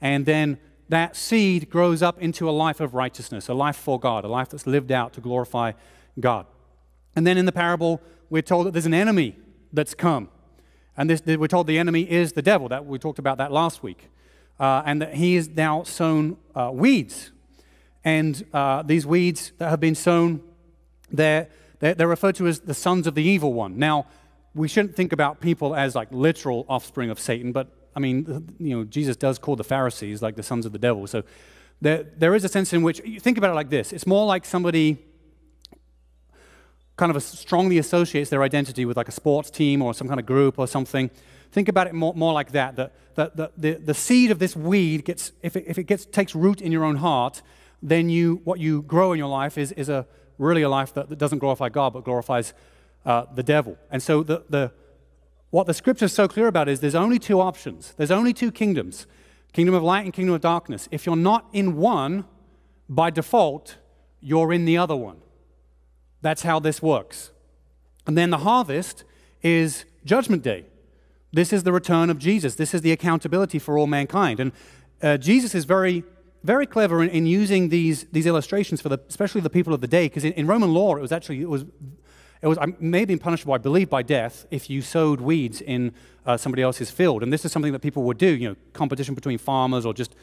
[0.00, 4.24] And then that seed grows up into a life of righteousness, a life for God,
[4.24, 5.72] a life that's lived out to glorify
[6.20, 6.46] God.
[7.14, 9.36] And then in the parable, we're told that there's an enemy
[9.72, 10.28] that's come.
[10.96, 12.68] And this, we're told the enemy is the devil.
[12.68, 14.08] That, we talked about that last week.
[14.58, 17.32] Uh, and that he has now sown uh, weeds.
[18.04, 20.40] And uh, these weeds that have been sown,
[21.10, 21.48] they're,
[21.80, 23.78] they're, they're referred to as the sons of the evil one.
[23.78, 24.06] Now,
[24.56, 28.76] we shouldn't think about people as like literal offspring of Satan, but I mean, you
[28.76, 31.06] know, Jesus does call the Pharisees like the sons of the devil.
[31.06, 31.22] So
[31.80, 34.26] there, there is a sense in which, you think about it like this it's more
[34.26, 34.98] like somebody
[36.96, 40.24] kind of strongly associates their identity with like a sports team or some kind of
[40.24, 41.10] group or something.
[41.52, 44.56] Think about it more, more like that, that, that, that the, the seed of this
[44.56, 47.42] weed gets, if it, if it gets, takes root in your own heart,
[47.82, 50.06] then you, what you grow in your life is, is a,
[50.38, 52.54] really a life that, that doesn't glorify God but glorifies
[53.06, 53.78] uh, the devil.
[53.90, 54.72] And so the, the,
[55.50, 57.94] what the scripture is so clear about is there's only two options.
[57.96, 59.06] There's only two kingdoms
[59.52, 60.86] kingdom of light and kingdom of darkness.
[60.90, 62.26] If you're not in one,
[62.90, 63.78] by default,
[64.20, 65.16] you're in the other one.
[66.20, 67.30] That's how this works.
[68.06, 69.04] And then the harvest
[69.42, 70.66] is judgment day.
[71.32, 72.54] This is the return of Jesus.
[72.56, 74.40] This is the accountability for all mankind.
[74.40, 74.52] And
[75.02, 76.04] uh, Jesus is very,
[76.44, 79.88] very clever in, in, using these, these illustrations for the, especially the people of the
[79.88, 81.64] day, because in, in Roman law, it was actually it was
[82.42, 85.92] it was maybe punishable, I believe, by death if you sowed weeds in
[86.26, 87.22] uh, somebody else's field.
[87.22, 90.14] And this is something that people would do, you know, competition between farmers or just,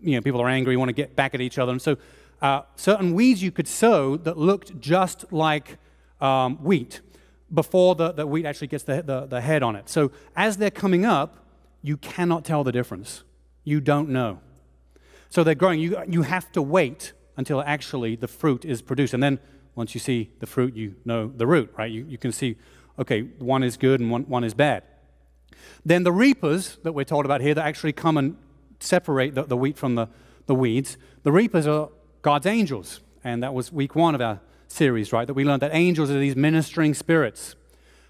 [0.00, 1.72] you know, people are angry, want to get back at each other.
[1.72, 1.96] And so
[2.42, 5.78] uh, certain weeds you could sow that looked just like
[6.20, 7.00] um, wheat.
[7.52, 9.88] before the, the wheat actually gets the, the, the head on it.
[9.88, 11.44] So as they're coming up,
[11.82, 13.22] you cannot tell the difference.
[13.64, 14.40] You don't know.
[15.28, 15.80] So they're growing.
[15.80, 19.14] You, you have to wait until actually the fruit is produced.
[19.14, 19.38] And then
[19.76, 21.90] once you see the fruit, you know the root, right?
[21.90, 22.56] You, you can see,
[22.98, 24.82] okay, one is good and one, one is bad.
[25.84, 28.36] Then the reapers that we're told about here that actually come and
[28.80, 30.08] separate the, the wheat from the,
[30.46, 31.90] the weeds, the reapers are
[32.22, 33.00] God's angels.
[33.22, 35.26] And that was week one of our series, right?
[35.26, 37.54] That we learned that angels are these ministering spirits,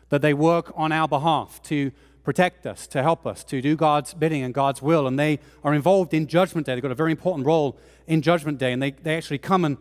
[0.08, 1.90] that they work on our behalf to
[2.22, 5.06] protect us, to help us, to do God's bidding and God's will.
[5.06, 6.74] And they are involved in Judgment Day.
[6.74, 7.76] They've got a very important role
[8.06, 9.78] in Judgment Day, and they, they actually come and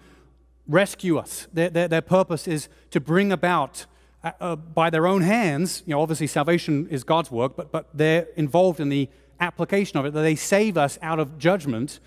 [0.68, 1.48] rescue us.
[1.54, 3.86] Their, their, their purpose is to bring about,
[4.24, 7.90] uh, uh, by their own hands, you know, obviously salvation is God's work, but, but
[7.94, 12.00] they're involved in the application of it, that they save us out of judgment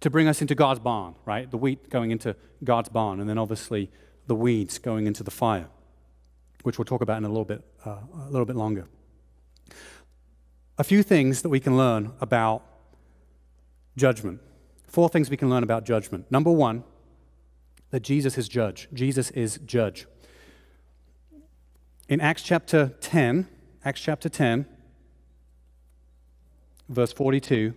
[0.00, 1.50] to bring us into God's barn, right?
[1.50, 3.90] The wheat going into God's barn, and then obviously
[4.26, 5.68] the weeds going into the fire,
[6.64, 8.88] which we'll talk about in a little bit, uh, a little bit longer.
[10.78, 12.62] A few things that we can learn about
[13.96, 14.40] judgment.
[14.86, 16.30] Four things we can learn about judgment.
[16.30, 16.84] Number one,
[17.90, 18.88] that Jesus is judge.
[18.92, 20.06] Jesus is judge.
[22.08, 23.48] In Acts chapter 10,
[23.84, 24.66] Acts chapter 10,
[26.88, 27.74] verse 42,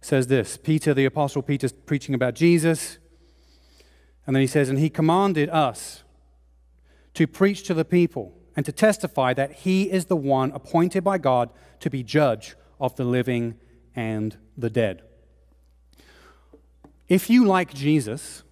[0.00, 2.98] says this Peter, the Apostle Peter, preaching about Jesus.
[4.26, 6.02] And then he says, And he commanded us
[7.14, 11.18] to preach to the people and to testify that he is the one appointed by
[11.18, 13.54] God to be judge of the living
[13.94, 15.02] and the dead.
[17.08, 18.42] If you like Jesus,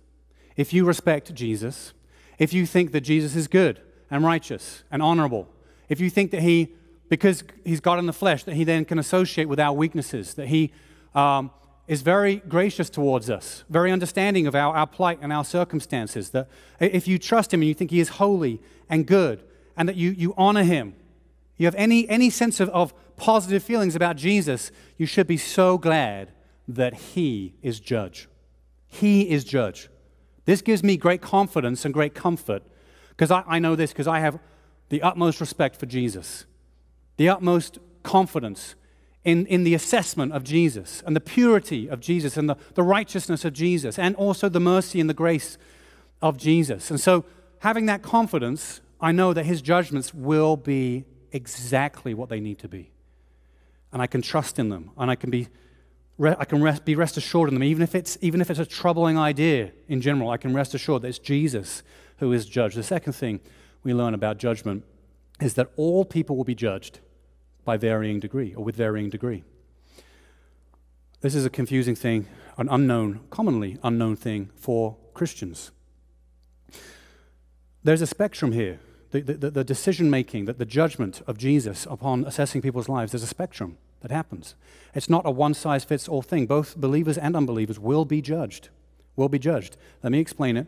[0.57, 1.93] if you respect Jesus,
[2.39, 5.49] if you think that Jesus is good and righteous and honorable,
[5.89, 6.75] if you think that he,
[7.09, 10.49] because he's God in the flesh, that he then can associate with our weaknesses, that
[10.49, 10.73] he
[11.15, 11.51] um,
[11.87, 16.31] is very gracious towards us, very understanding of our, our plight and our circumstances.
[16.31, 16.49] That
[16.81, 19.43] if you trust Him and you think He is holy and good,
[19.77, 20.95] and that you, you honor Him,
[21.57, 25.77] you have any, any sense of, of positive feelings about Jesus, you should be so
[25.77, 26.33] glad
[26.67, 28.29] that He is judge.
[28.87, 29.89] He is judge.
[30.45, 32.63] This gives me great confidence and great comfort
[33.11, 34.39] because I, I know this because I have
[34.89, 36.45] the utmost respect for Jesus,
[37.17, 38.75] the utmost confidence
[39.25, 43.45] in, in the assessment of Jesus and the purity of Jesus and the, the righteousness
[43.45, 45.57] of Jesus and also the mercy and the grace
[46.21, 46.91] of Jesus.
[46.91, 47.25] And so,
[47.61, 52.69] having that confidence, I know that his judgments will be exactly what they need to
[52.69, 52.91] be.
[53.93, 55.49] And I can trust in them and I can be.
[56.21, 58.67] I can rest, be rest assured in them, even if, it's, even if it's a
[58.67, 60.31] troubling idea in general.
[60.31, 61.83] I can rest assured that it's Jesus
[62.19, 62.75] who is judge.
[62.75, 63.41] The second thing
[63.83, 64.85] we learn about judgment
[65.41, 67.01] is that all people will be judged
[67.65, 69.43] by varying degree or with varying degree.
[71.21, 72.27] This is a confusing thing,
[72.59, 75.73] an unknown, commonly unknown thing for Christians.
[77.83, 78.79] There's a spectrum here.
[79.11, 83.23] The, the, the decision making, the, the judgment of Jesus upon assessing people's lives, there's
[83.23, 84.55] a spectrum that happens.
[84.95, 86.45] It's not a one size fits all thing.
[86.45, 88.69] Both believers and unbelievers will be judged.
[89.17, 89.79] Will be judged.
[90.03, 90.67] Let me explain it.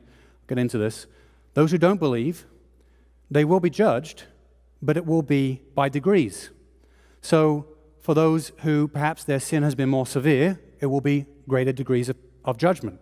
[0.48, 1.06] Get into this.
[1.52, 2.46] Those who don't believe,
[3.30, 4.24] they will be judged,
[4.80, 6.48] but it will be by degrees.
[7.20, 7.66] So,
[8.00, 12.08] for those who perhaps their sin has been more severe, it will be greater degrees
[12.08, 13.00] of, of judgment,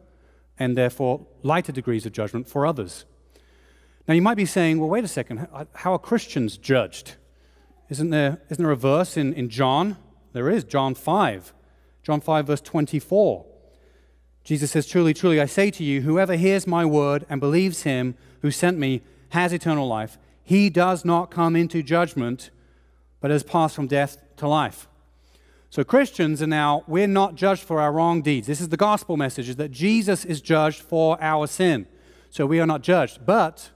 [0.59, 3.05] and therefore lighter degrees of judgment for others.
[4.09, 7.15] Now, you might be saying, well, wait a second, how are Christians judged?
[7.89, 9.97] Isn't there, isn't there a verse in, in John?
[10.35, 11.55] There is, John 5.
[12.03, 13.47] John 5, verse 24.
[14.43, 18.17] Jesus says, Truly, truly, I say to you, whoever hears my word and believes him
[18.43, 20.19] who sent me has eternal life.
[20.43, 22.51] He does not come into judgment,
[23.21, 24.89] but has passed from death to life.
[25.71, 28.47] So Christians are now, we're not judged for our wrong deeds.
[28.47, 31.87] This is the gospel message, is that Jesus is judged for our sin.
[32.29, 33.25] So we are not judged.
[33.25, 33.71] But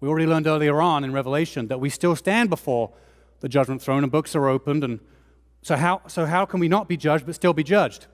[0.00, 2.92] we already learned earlier on in Revelation that we still stand before
[3.40, 4.84] the judgment throne and books are opened.
[4.84, 5.00] And
[5.62, 8.06] so how, so how can we not be judged but still be judged?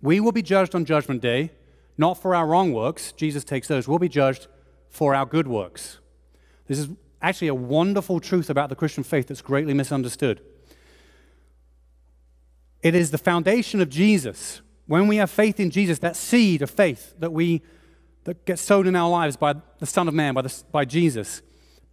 [0.00, 1.50] We will be judged on judgment day,
[1.96, 3.12] not for our wrong works.
[3.12, 3.88] Jesus takes those.
[3.88, 4.46] We'll be judged
[4.88, 5.98] for our good works.
[6.66, 6.88] This is
[7.20, 10.40] actually a wonderful truth about the Christian faith that's greatly misunderstood.
[12.80, 14.60] It is the foundation of Jesus.
[14.86, 17.62] When we have faith in Jesus, that seed of faith that we
[18.24, 21.40] that gets sown in our lives by the Son of Man, by, the, by Jesus,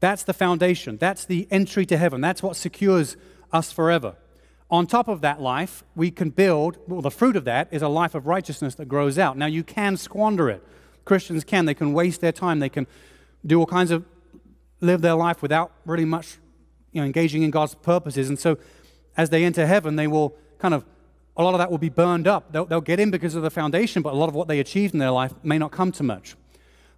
[0.02, 0.98] that's the foundation.
[0.98, 2.19] That's the entry to heaven.
[2.19, 3.15] That's what secures
[3.54, 4.17] us forever.
[4.71, 7.88] On top of that life, we can build, well, the fruit of that is a
[7.88, 9.38] life of righteousness that grows out.
[9.38, 10.63] Now, you can squander it.
[11.06, 11.65] Christians can.
[11.65, 12.60] They can waste their time.
[12.60, 12.88] They can
[13.45, 14.04] do all kinds of
[14.82, 16.38] live their life without really much
[16.91, 18.28] you know, engaging in God's purposes.
[18.28, 18.58] And so
[19.15, 20.84] as they enter heaven, they will kind of,
[21.38, 22.51] a lot of that will be burned up.
[22.51, 24.93] They'll, they'll get in because of the foundation, but a lot of what they achieved
[24.93, 26.36] in their life may not come to much.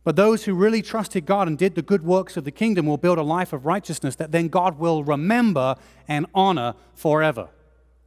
[0.06, 2.98] But those who really trusted God and did the good works of the kingdom will
[2.98, 5.76] build a life of righteousness that then God will remember
[6.08, 7.50] and honor forever.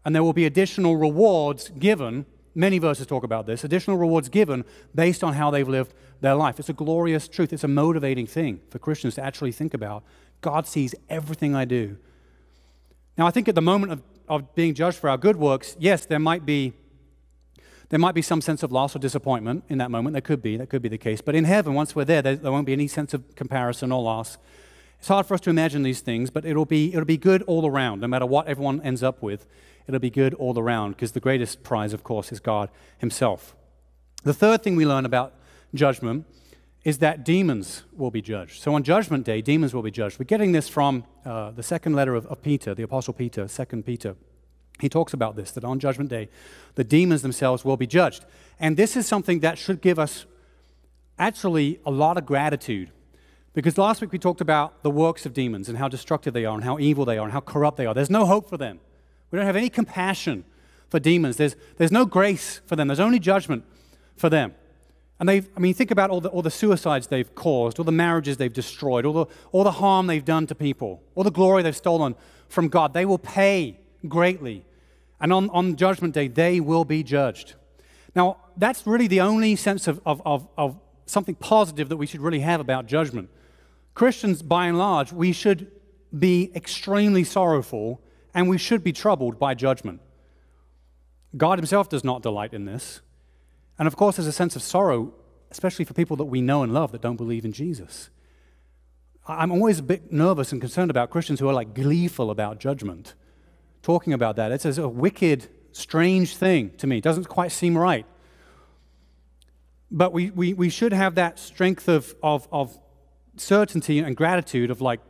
[0.05, 2.27] And there will be additional rewards given.
[2.55, 6.59] Many verses talk about this additional rewards given based on how they've lived their life.
[6.59, 7.53] It's a glorious truth.
[7.53, 10.05] It's a motivating thing for Christians to actually think about.
[10.41, 11.97] God sees everything I do.
[13.17, 16.07] Now, I think at the moment of, of being judged for our good works, yes,
[16.07, 16.73] there might be
[17.91, 20.15] there might be some sense of loss or disappointment in that moment.
[20.15, 20.57] There could be.
[20.57, 21.21] That could be the case.
[21.21, 24.01] But in heaven, once we're there, there, there won't be any sense of comparison or
[24.01, 24.39] loss.
[25.01, 27.67] It's hard for us to imagine these things, but it'll be, it'll be good all
[27.67, 28.01] around.
[28.01, 29.47] No matter what everyone ends up with,
[29.87, 33.55] it'll be good all around because the greatest prize, of course, is God Himself.
[34.23, 35.35] The third thing we learn about
[35.75, 36.27] judgment
[36.85, 38.62] is that demons will be judged.
[38.62, 40.19] So on Judgment Day, demons will be judged.
[40.19, 43.85] We're getting this from uh, the second letter of, of Peter, the Apostle Peter, Second
[43.85, 44.16] Peter
[44.81, 46.29] he talks about this that on Judgment Day,
[46.75, 48.25] the demons themselves will be judged.
[48.59, 50.27] And this is something that should give us
[51.19, 52.90] actually a lot of gratitude.
[53.53, 56.55] Because last week we talked about the works of demons and how destructive they are
[56.55, 57.95] and how evil they are and how corrupt they are.
[57.95, 58.81] There's no hope for them.
[59.31, 60.45] We don't have any compassion
[60.88, 61.37] for demons.
[61.37, 62.88] There's, there's no grace for them.
[62.88, 63.64] There's only judgment
[64.16, 64.55] for them.
[65.19, 67.93] And they've, I mean, think about all the, all the suicides they've caused, all the
[67.93, 71.62] marriages they've destroyed, all the, all the harm they've done to people, all the glory
[71.62, 72.14] they've stolen
[72.49, 72.95] from God.
[72.95, 74.64] They will pay greatly
[75.21, 77.55] and on, on Judgment Day, they will be judged.
[78.16, 82.21] Now, that's really the only sense of, of, of, of something positive that we should
[82.21, 83.29] really have about judgment.
[83.95, 85.71] Christians, by and large, we should
[86.19, 88.01] be extremely sorrowful
[88.35, 90.01] and we should be troubled by judgment.
[91.37, 93.01] God Himself does not delight in this.
[93.79, 95.12] And of course, there's a sense of sorrow,
[95.51, 98.11] especially for people that we know and love that don't believe in Jesus.
[99.27, 103.14] I'm always a bit nervous and concerned about Christians who are like gleeful about judgment
[103.83, 104.53] talking about that.
[104.53, 106.99] It's a wicked, strange thing to me.
[106.99, 108.07] It doesn't quite seem right.
[109.90, 112.79] But we, we, we should have that strength of, of, of
[113.37, 115.01] certainty and gratitude of like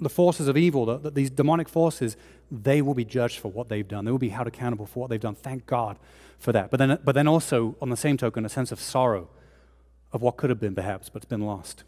[0.00, 2.16] the forces of evil, that, that these demonic forces,
[2.50, 4.04] they will be judged for what they've done.
[4.04, 5.34] They will be held accountable for what they've done.
[5.34, 5.98] Thank God
[6.38, 6.70] for that.
[6.70, 9.28] But then, but then also, on the same token, a sense of sorrow
[10.12, 11.84] of what could have been, perhaps, but it's been lost.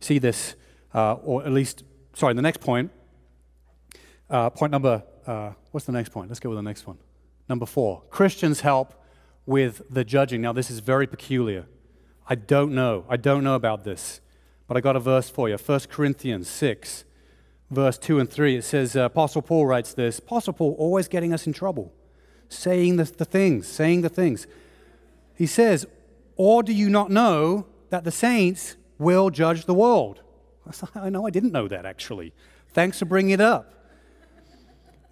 [0.00, 0.54] See this,
[0.94, 2.90] uh, or at least, sorry, the next point
[4.28, 6.28] uh, point number, uh, what's the next point?
[6.28, 6.98] Let's go with the next one.
[7.48, 8.94] Number four Christians help
[9.44, 10.40] with the judging.
[10.40, 11.66] Now, this is very peculiar.
[12.28, 13.04] I don't know.
[13.08, 14.20] I don't know about this.
[14.66, 17.04] But I got a verse for you 1 Corinthians 6,
[17.70, 18.56] verse 2 and 3.
[18.56, 21.92] It says, uh, Apostle Paul writes this Apostle Paul always getting us in trouble,
[22.48, 24.46] saying the, the things, saying the things.
[25.34, 25.86] He says,
[26.36, 30.22] Or do you not know that the saints will judge the world?
[30.94, 32.32] I know I didn't know that actually.
[32.68, 33.72] Thanks for bringing it up.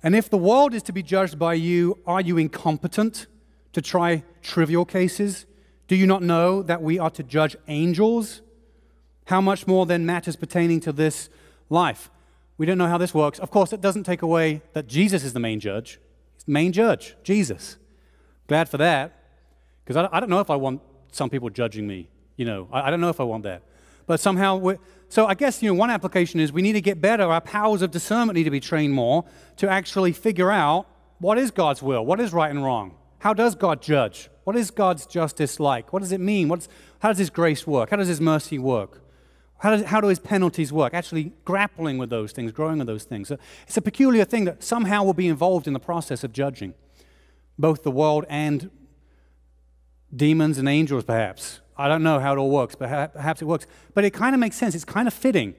[0.02, 3.26] And if the world is to be judged by you, are you incompetent
[3.72, 5.46] to try trivial cases?
[5.88, 8.42] Do you not know that we are to judge angels?
[9.26, 11.30] How much more then matters pertaining to this
[11.70, 12.10] life?
[12.56, 13.38] We don't know how this works.
[13.38, 15.98] Of course, it doesn't take away that Jesus is the main judge.
[16.34, 17.76] He's the main judge, Jesus.
[18.46, 19.12] Glad for that,
[19.84, 22.08] because I, I, don't know if I want some people judging me.
[22.36, 23.62] You know, I, I don't know if I want that.
[24.06, 27.00] But somehow, we're, so I guess, you know, one application is we need to get
[27.00, 27.24] better.
[27.24, 29.24] Our powers of discernment need to be trained more
[29.56, 30.86] to actually figure out
[31.18, 32.96] what is God's will, what is right and wrong.
[33.18, 34.28] How does God judge?
[34.44, 35.92] What is God's justice like?
[35.92, 36.48] What does it mean?
[36.48, 37.90] What's, how does His grace work?
[37.90, 39.00] How does His mercy work?
[39.58, 40.94] How, does, how do His penalties work?
[40.94, 43.30] Actually grappling with those things, growing with those things.
[43.66, 46.74] It's a peculiar thing that somehow will be involved in the process of judging
[47.58, 48.70] both the world and
[50.14, 51.60] demons and angels, perhaps.
[51.76, 53.66] I don't know how it all works, but perhaps it works.
[53.94, 54.74] But it kind of makes sense.
[54.74, 55.54] It's kind of fitting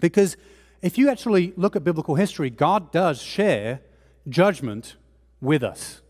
[0.00, 0.36] because
[0.82, 3.80] if you actually look at biblical history, God does share
[4.28, 4.96] judgment
[5.40, 6.00] with us.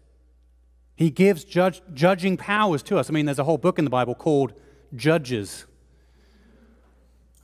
[0.96, 3.11] He gives judge, judging powers to us.
[3.11, 4.55] I mean, there's a whole book in the Bible called
[4.94, 5.66] Judges.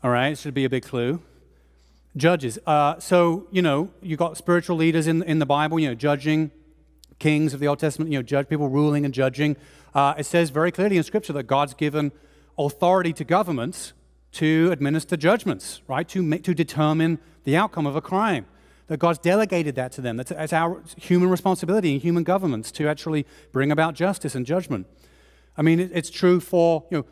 [0.05, 1.23] All right, should be a big clue.
[2.17, 2.59] Judges.
[2.67, 6.51] Uh, so, you know, you've got spiritual leaders in, in the Bible, you know, judging
[7.21, 9.57] kings of the Old Testament, you know, judge people ruling and judging.
[9.95, 12.11] Uh, it says very clearly in Scripture that God's given
[12.59, 13.93] authority to governments
[14.33, 16.09] to administer judgments, right?
[16.09, 18.47] To, make, to determine the outcome of a crime.
[18.89, 20.17] That God's delegated that to them.
[20.17, 24.89] That's, that's our human responsibility in human governments to actually bring about justice and judgment.
[25.57, 27.07] I mean, it, it's true for, you know,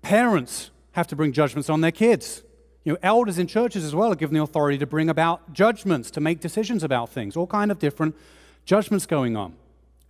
[0.00, 2.42] parents have to bring judgments on their kids.
[2.82, 6.10] You know, elders in churches as well are given the authority to bring about judgments,
[6.12, 8.16] to make decisions about things, all kind of different
[8.64, 9.54] judgments going on.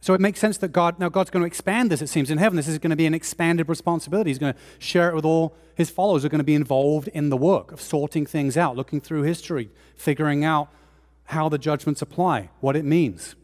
[0.00, 2.38] So it makes sense that God, now God's going to expand this, it seems, in
[2.38, 2.54] heaven.
[2.54, 4.30] This is going to be an expanded responsibility.
[4.30, 7.08] He's going to share it with all his followers who are going to be involved
[7.08, 10.68] in the work of sorting things out, looking through history, figuring out
[11.24, 13.34] how the judgments apply, what it means.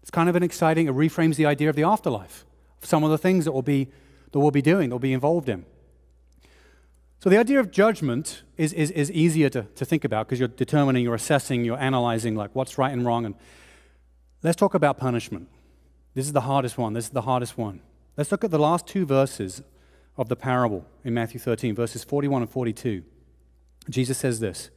[0.00, 2.46] It's kind of an exciting, it reframes the idea of the afterlife,
[2.80, 3.88] some of the things that we'll be,
[4.32, 5.66] that we'll be doing, that we'll be involved in.
[7.20, 10.48] So the idea of judgment is, is, is easier to, to think about because you're
[10.48, 13.24] determining, you're assessing, you're analyzing like what's right and wrong.
[13.24, 13.34] And
[14.42, 15.48] let's talk about punishment.
[16.14, 16.92] This is the hardest one.
[16.92, 17.80] This is the hardest one.
[18.16, 19.62] Let's look at the last two verses
[20.16, 23.02] of the parable in Matthew 13, verses 41 and 42.
[23.90, 24.70] Jesus says this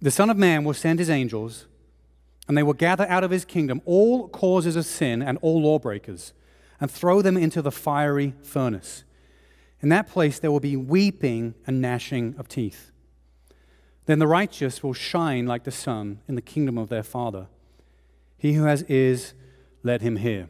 [0.00, 1.66] The Son of Man will send his angels,
[2.48, 6.32] and they will gather out of his kingdom all causes of sin and all lawbreakers,
[6.80, 9.04] and throw them into the fiery furnace.
[9.82, 12.90] In that place there will be weeping and gnashing of teeth.
[14.06, 17.48] Then the righteous will shine like the sun in the kingdom of their Father.
[18.38, 19.34] He who has ears,
[19.82, 20.48] let him hear.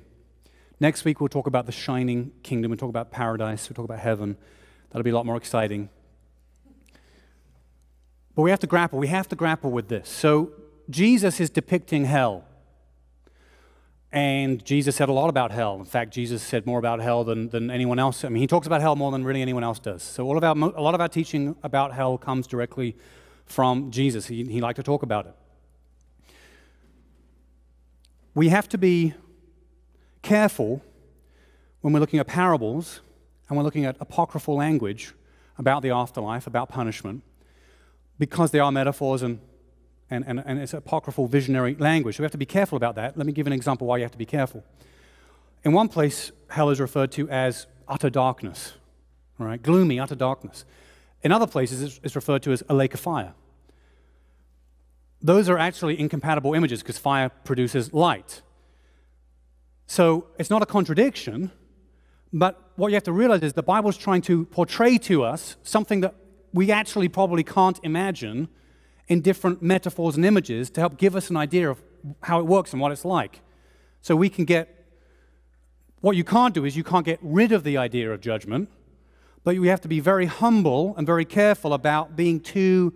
[0.80, 2.70] Next week we'll talk about the shining kingdom.
[2.70, 3.68] We'll talk about paradise.
[3.68, 4.36] We'll talk about heaven.
[4.90, 5.88] That'll be a lot more exciting.
[8.34, 8.98] But we have to grapple.
[8.98, 10.08] We have to grapple with this.
[10.08, 10.52] So
[10.88, 12.44] Jesus is depicting hell.
[14.12, 15.76] And Jesus said a lot about hell.
[15.78, 18.24] In fact, Jesus said more about hell than, than anyone else.
[18.24, 20.02] I mean, he talks about hell more than really anyone else does.
[20.02, 22.94] So all of our, a lot of our teaching about hell comes directly
[23.46, 24.26] from Jesus.
[24.26, 25.34] He, he liked to talk about it.
[28.34, 29.14] We have to be
[30.20, 30.82] careful
[31.80, 33.00] when we're looking at parables
[33.48, 35.14] and we're looking at apocryphal language
[35.56, 37.22] about the afterlife, about punishment,
[38.18, 39.40] because they are metaphors and
[40.12, 42.16] and, and, and it's apocryphal visionary language.
[42.16, 43.16] So we have to be careful about that.
[43.16, 44.62] Let me give an example why you have to be careful.
[45.64, 48.74] In one place, hell is referred to as utter darkness,
[49.38, 49.62] right?
[49.62, 50.64] gloomy, utter darkness.
[51.22, 53.32] In other places, it's referred to as a lake of fire.
[55.22, 58.42] Those are actually incompatible images because fire produces light.
[59.86, 61.52] So it's not a contradiction,
[62.32, 65.56] but what you have to realize is the Bible is trying to portray to us
[65.62, 66.14] something that
[66.52, 68.48] we actually probably can't imagine
[69.12, 71.82] in different metaphors and images to help give us an idea of
[72.22, 73.40] how it works and what it's like.
[74.00, 74.86] So we can get
[76.00, 78.70] what you can't do is you can't get rid of the idea of judgment,
[79.44, 82.94] but we have to be very humble and very careful about being too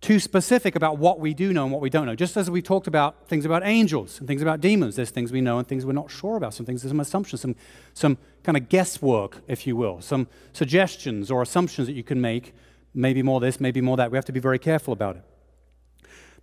[0.00, 2.16] too specific about what we do know and what we don't know.
[2.16, 5.40] Just as we talked about things about angels and things about demons, there's things we
[5.40, 6.52] know and things we're not sure about.
[6.52, 7.56] Some things, there's some assumptions, some,
[7.94, 12.54] some kind of guesswork, if you will, some suggestions or assumptions that you can make
[12.96, 14.10] maybe more this, maybe more that.
[14.10, 15.22] We have to be very careful about it.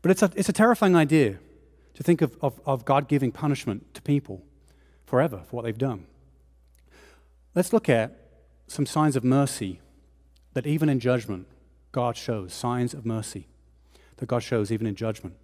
[0.02, 1.40] But it's a, it's a terrifying idea
[1.96, 4.44] to think of, of, of God giving punishment to people
[5.06, 6.06] forever for what they've done.
[7.56, 8.18] Let's look at
[8.68, 9.80] some signs of mercy
[10.54, 11.48] that even in judgment,
[11.92, 12.54] God shows.
[12.54, 13.48] Signs of mercy
[14.18, 15.36] that God shows even in judgment.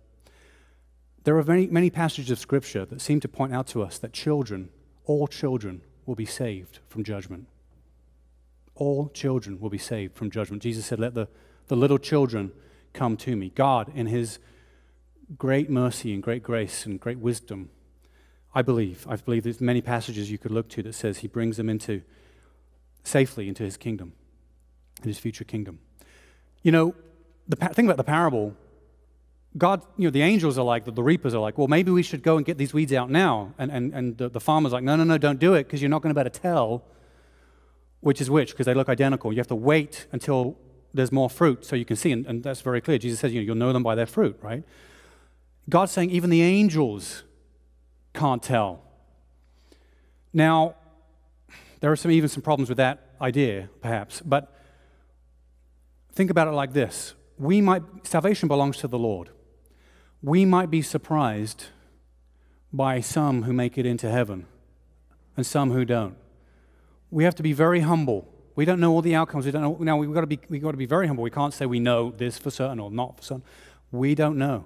[1.23, 4.13] There are many, many passages of Scripture that seem to point out to us that
[4.13, 4.69] children,
[5.05, 7.47] all children, will be saved from judgment
[8.79, 10.63] all children will be saved from judgment.
[10.63, 11.27] Jesus said, Let the,
[11.67, 12.51] the little children
[12.93, 13.51] come to me.
[13.53, 14.39] God, in his
[15.37, 17.69] great mercy and great grace and great wisdom,
[18.55, 21.57] I believe, I believe there's many passages you could look to that says he brings
[21.57, 22.01] them into
[23.03, 24.13] safely into his kingdom,
[25.01, 25.79] in his future kingdom.
[26.63, 26.95] You know,
[27.47, 28.55] the thing about the parable,
[29.57, 32.03] God, you know, the angels are like, the, the, reapers are like, well, maybe we
[32.03, 33.53] should go and get these weeds out now.
[33.57, 35.89] And, and, and the, the farmer's like, no, no, no, don't do it because you're
[35.89, 36.83] not going to be able to tell
[38.01, 39.31] which is which because they look identical.
[39.31, 40.57] You have to wait until
[40.93, 42.97] there's more fruit so you can see, and, and that's very clear.
[42.97, 44.63] Jesus says you know, you'll know them by their fruit, right?
[45.69, 47.23] God's saying even the angels
[48.13, 48.83] can't tell.
[50.33, 50.75] Now,
[51.79, 54.55] there are some, even some problems with that idea, perhaps, but
[56.13, 57.13] think about it like this.
[57.37, 59.29] We might, salvation belongs to the Lord.
[60.21, 61.67] We might be surprised
[62.73, 64.45] by some who make it into heaven
[65.37, 66.17] and some who don't
[67.11, 68.27] we have to be very humble.
[68.55, 69.45] We don't know all the outcomes.
[69.45, 69.77] We don't know.
[69.79, 71.23] Now we've got to be we've got to be very humble.
[71.23, 73.43] We can't say we know this for certain or not for certain.
[73.91, 74.65] We don't know.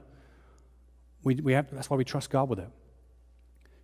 [1.24, 2.70] We, we have, that's why we trust God with it.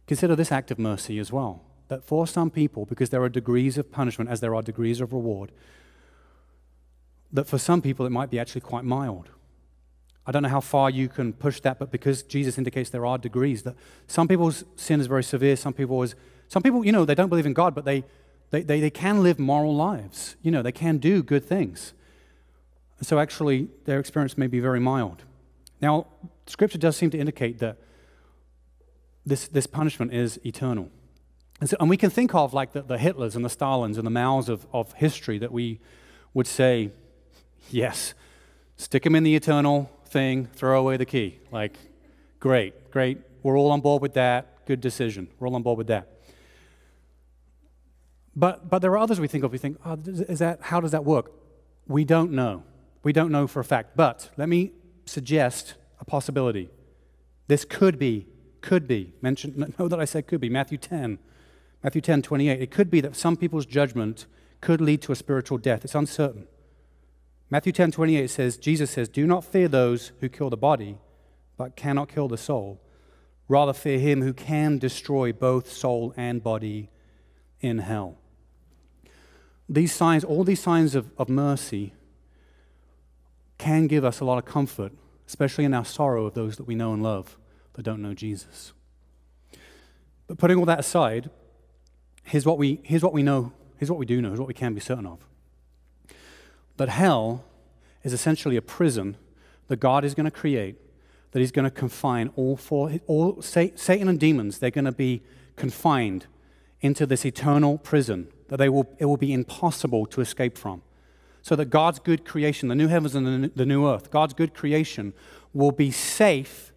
[0.07, 1.63] Consider this act of mercy as well.
[1.87, 5.13] That for some people, because there are degrees of punishment as there are degrees of
[5.13, 5.51] reward,
[7.31, 9.29] that for some people it might be actually quite mild.
[10.25, 13.17] I don't know how far you can push that, but because Jesus indicates there are
[13.17, 13.75] degrees, that
[14.07, 16.15] some people's sin is very severe, some people is
[16.47, 18.03] some people, you know, they don't believe in God, but they
[18.51, 20.35] they, they, they can live moral lives.
[20.41, 21.93] You know, they can do good things.
[23.01, 25.23] So actually, their experience may be very mild.
[25.81, 26.07] Now,
[26.47, 27.77] Scripture does seem to indicate that
[29.25, 30.89] this, this punishment is eternal.
[31.59, 34.05] And, so, and we can think of like the, the Hitlers and the Stalins and
[34.05, 35.79] the Maos of, of history that we
[36.33, 36.91] would say,
[37.69, 38.13] yes,
[38.77, 41.39] stick them in the eternal thing, throw away the key.
[41.51, 41.77] Like,
[42.39, 43.19] great, great.
[43.43, 44.65] We're all on board with that.
[44.65, 45.27] Good decision.
[45.39, 46.18] We're all on board with that.
[48.35, 50.91] But, but there are others we think of, we think, oh, is that, how does
[50.91, 51.31] that work?
[51.87, 52.63] We don't know.
[53.03, 53.95] We don't know for a fact.
[53.95, 54.71] But let me
[55.05, 56.69] suggest a possibility.
[57.47, 58.27] This could be,
[58.61, 61.19] could be, mentioned, know that I said could be, Matthew 10,
[61.83, 62.61] Matthew 10, 28.
[62.61, 64.25] It could be that some people's judgment
[64.61, 65.83] could lead to a spiritual death.
[65.83, 66.47] It's uncertain.
[67.49, 70.97] Matthew 10 28 says, Jesus says, Do not fear those who kill the body,
[71.57, 72.79] but cannot kill the soul.
[73.47, 76.89] Rather, fear him who can destroy both soul and body
[77.61, 78.17] in hell.
[79.67, 81.93] These signs, all these signs of, of mercy,
[83.57, 84.93] can give us a lot of comfort,
[85.27, 87.37] especially in our sorrow of those that we know and love
[87.73, 88.73] that don't know Jesus.
[90.27, 91.29] But putting all that aside,
[92.23, 94.53] here's what we, here's what we know, here's what we do know, here's what we
[94.53, 95.19] can be certain of.
[96.77, 97.43] That hell
[98.03, 99.17] is essentially a prison
[99.67, 100.77] that God is going to create,
[101.31, 104.59] that He's going to confine all for all Satan and demons.
[104.59, 105.21] They're going to be
[105.55, 106.25] confined
[106.81, 110.81] into this eternal prison that they will, it will be impossible to escape from.
[111.41, 115.13] So that God's good creation, the new heavens and the new earth, God's good creation
[115.53, 116.71] will be safe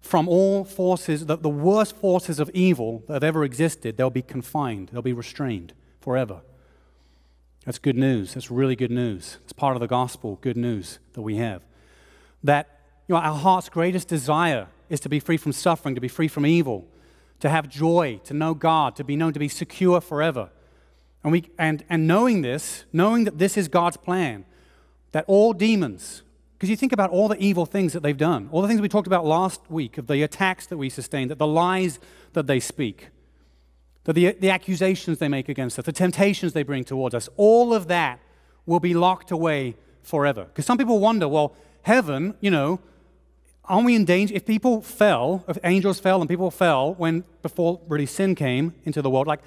[0.00, 3.96] from all forces, the, the worst forces of evil that have ever existed.
[3.96, 6.42] They'll be confined, they'll be restrained forever.
[7.64, 8.32] That's good news.
[8.32, 9.36] That's really good news.
[9.44, 11.62] It's part of the gospel, good news that we have.
[12.42, 16.08] That you know, our heart's greatest desire is to be free from suffering, to be
[16.08, 16.86] free from evil,
[17.40, 20.50] to have joy, to know God, to be known to be secure forever.
[21.22, 24.44] And, we, and, and knowing this, knowing that this is God's plan,
[25.12, 26.22] that all demons,
[26.56, 28.88] because you think about all the evil things that they've done, all the things we
[28.88, 31.98] talked about last week, of the attacks that we sustained, that the lies
[32.32, 33.08] that they speak,
[34.04, 37.74] that the, the accusations they make against us, the temptations they bring towards us, all
[37.74, 38.20] of that
[38.66, 40.44] will be locked away forever.
[40.44, 42.80] Because some people wonder, well, heaven, you know,
[43.68, 44.34] aren't we in danger?
[44.34, 49.02] If people fell, if angels fell and people fell when before really sin came into
[49.02, 49.40] the world, like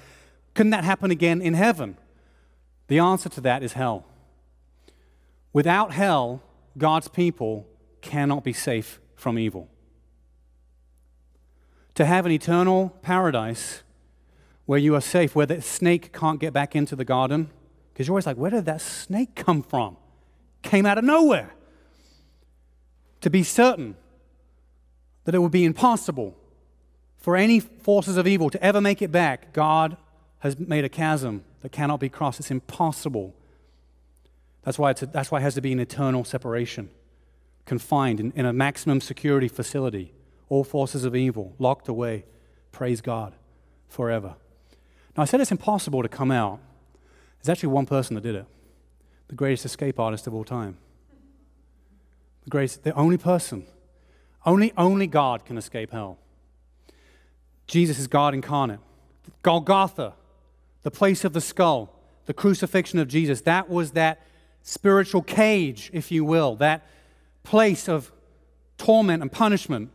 [0.54, 1.96] couldn't that happen again in heaven?
[2.88, 4.04] The answer to that is hell.
[5.52, 6.42] Without hell,
[6.76, 7.66] God's people
[8.00, 9.68] cannot be safe from evil.
[11.94, 13.82] To have an eternal paradise
[14.64, 17.50] where you are safe, where the snake can't get back into the garden,
[17.92, 19.96] because you're always like, where did that snake come from?
[20.62, 21.50] Came out of nowhere.
[23.20, 23.96] To be certain
[25.24, 26.36] that it would be impossible
[27.22, 29.96] for any forces of evil to ever make it back, God
[30.40, 32.40] has made a chasm that cannot be crossed.
[32.40, 33.32] It's impossible.
[34.64, 36.90] That's why, it's a, that's why it has to be an eternal separation,
[37.64, 40.12] confined in, in a maximum security facility.
[40.48, 42.24] All forces of evil locked away.
[42.72, 43.34] Praise God
[43.88, 44.34] forever.
[45.16, 46.58] Now, I said it's impossible to come out.
[47.40, 48.46] There's actually one person that did it
[49.28, 50.76] the greatest escape artist of all time.
[52.44, 53.64] The greatest, the only person.
[54.44, 56.18] Only, only God can escape hell.
[57.66, 58.80] Jesus is God incarnate.
[59.42, 60.14] Golgotha,
[60.82, 61.94] the place of the skull,
[62.26, 63.40] the crucifixion of Jesus.
[63.42, 64.20] That was that
[64.62, 66.86] spiritual cage, if you will, that
[67.42, 68.12] place of
[68.78, 69.90] torment and punishment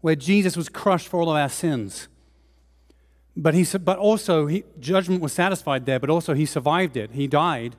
[0.00, 2.08] where Jesus was crushed for all of our sins.
[3.36, 7.12] But, he, but also, he, judgment was satisfied there, but also he survived it.
[7.12, 7.76] He died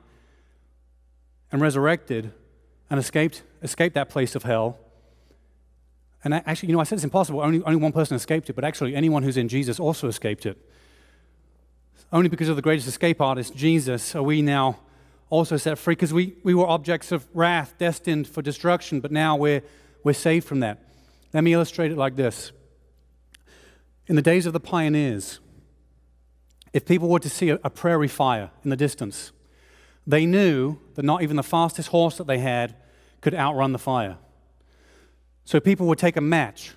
[1.52, 2.32] and resurrected
[2.88, 4.78] and escaped, escaped that place of hell.
[6.22, 7.40] And actually, you know, I said it's impossible.
[7.40, 10.58] Only, only one person escaped it, but actually, anyone who's in Jesus also escaped it.
[12.12, 14.80] Only because of the greatest escape artist, Jesus, are we now
[15.30, 15.92] also set free.
[15.92, 19.62] Because we, we were objects of wrath, destined for destruction, but now we're,
[20.04, 20.78] we're saved from that.
[21.32, 22.52] Let me illustrate it like this.
[24.08, 25.38] In the days of the pioneers,
[26.72, 29.32] if people were to see a, a prairie fire in the distance,
[30.06, 32.74] they knew that not even the fastest horse that they had
[33.20, 34.16] could outrun the fire.
[35.44, 36.72] So people would take a match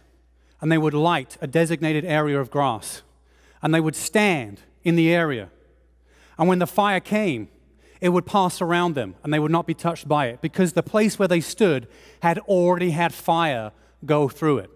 [0.62, 3.02] and they would light a designated area of grass
[3.62, 5.50] and they would stand in the area.
[6.38, 7.50] And when the fire came,
[8.02, 10.84] it would pass around them and they would not be touched by it because the
[10.84, 11.88] place where they stood
[12.22, 13.72] had already had fire
[14.06, 14.70] go through it.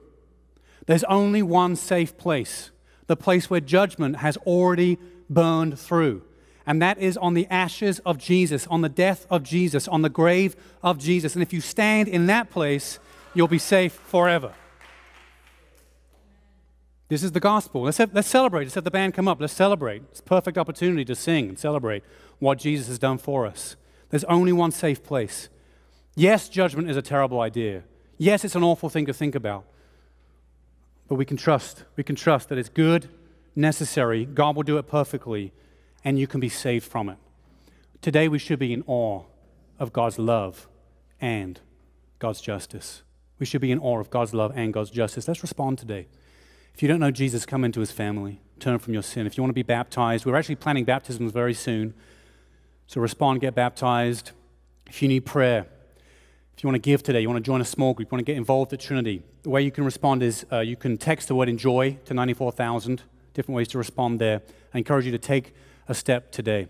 [0.85, 2.71] There's only one safe place,
[3.07, 4.97] the place where judgment has already
[5.29, 6.23] burned through.
[6.65, 10.09] And that is on the ashes of Jesus, on the death of Jesus, on the
[10.09, 11.33] grave of Jesus.
[11.33, 12.99] And if you stand in that place,
[13.37, 14.53] you'll be safe forever.
[17.09, 17.83] This is the gospel.
[17.83, 18.63] Let's, have, let's celebrate.
[18.63, 19.39] Let's have the band come up.
[19.39, 20.01] Let's celebrate.
[20.11, 22.03] It's a perfect opportunity to sing and celebrate
[22.39, 23.75] what Jesus has done for us.
[24.09, 25.49] There's only one safe place.
[26.15, 27.83] Yes, judgment is a terrible idea.
[28.17, 29.63] Yes, it's an awful thing to think about.
[31.07, 31.85] But we can trust.
[31.95, 33.07] We can trust that it's good,
[33.55, 34.25] necessary.
[34.25, 35.53] God will do it perfectly,
[36.03, 37.17] and you can be saved from it.
[38.01, 39.23] Today, we should be in awe
[39.79, 40.67] of God's love
[41.21, 41.59] and
[42.19, 43.03] God's justice.
[43.39, 45.27] We should be in awe of God's love and God's justice.
[45.27, 46.07] Let's respond today.
[46.73, 48.39] If you don't know Jesus, come into his family.
[48.59, 49.27] Turn from your sin.
[49.27, 51.93] If you want to be baptized, we're actually planning baptisms very soon.
[52.87, 54.31] So respond, get baptized.
[54.87, 55.67] If you need prayer,
[56.55, 58.25] if you want to give today, you want to join a small group, you want
[58.25, 61.27] to get involved at Trinity, the way you can respond is uh, you can text
[61.27, 63.03] the word enjoy to 94,000.
[63.33, 64.41] Different ways to respond there.
[64.73, 65.53] I encourage you to take
[65.87, 66.67] a step today.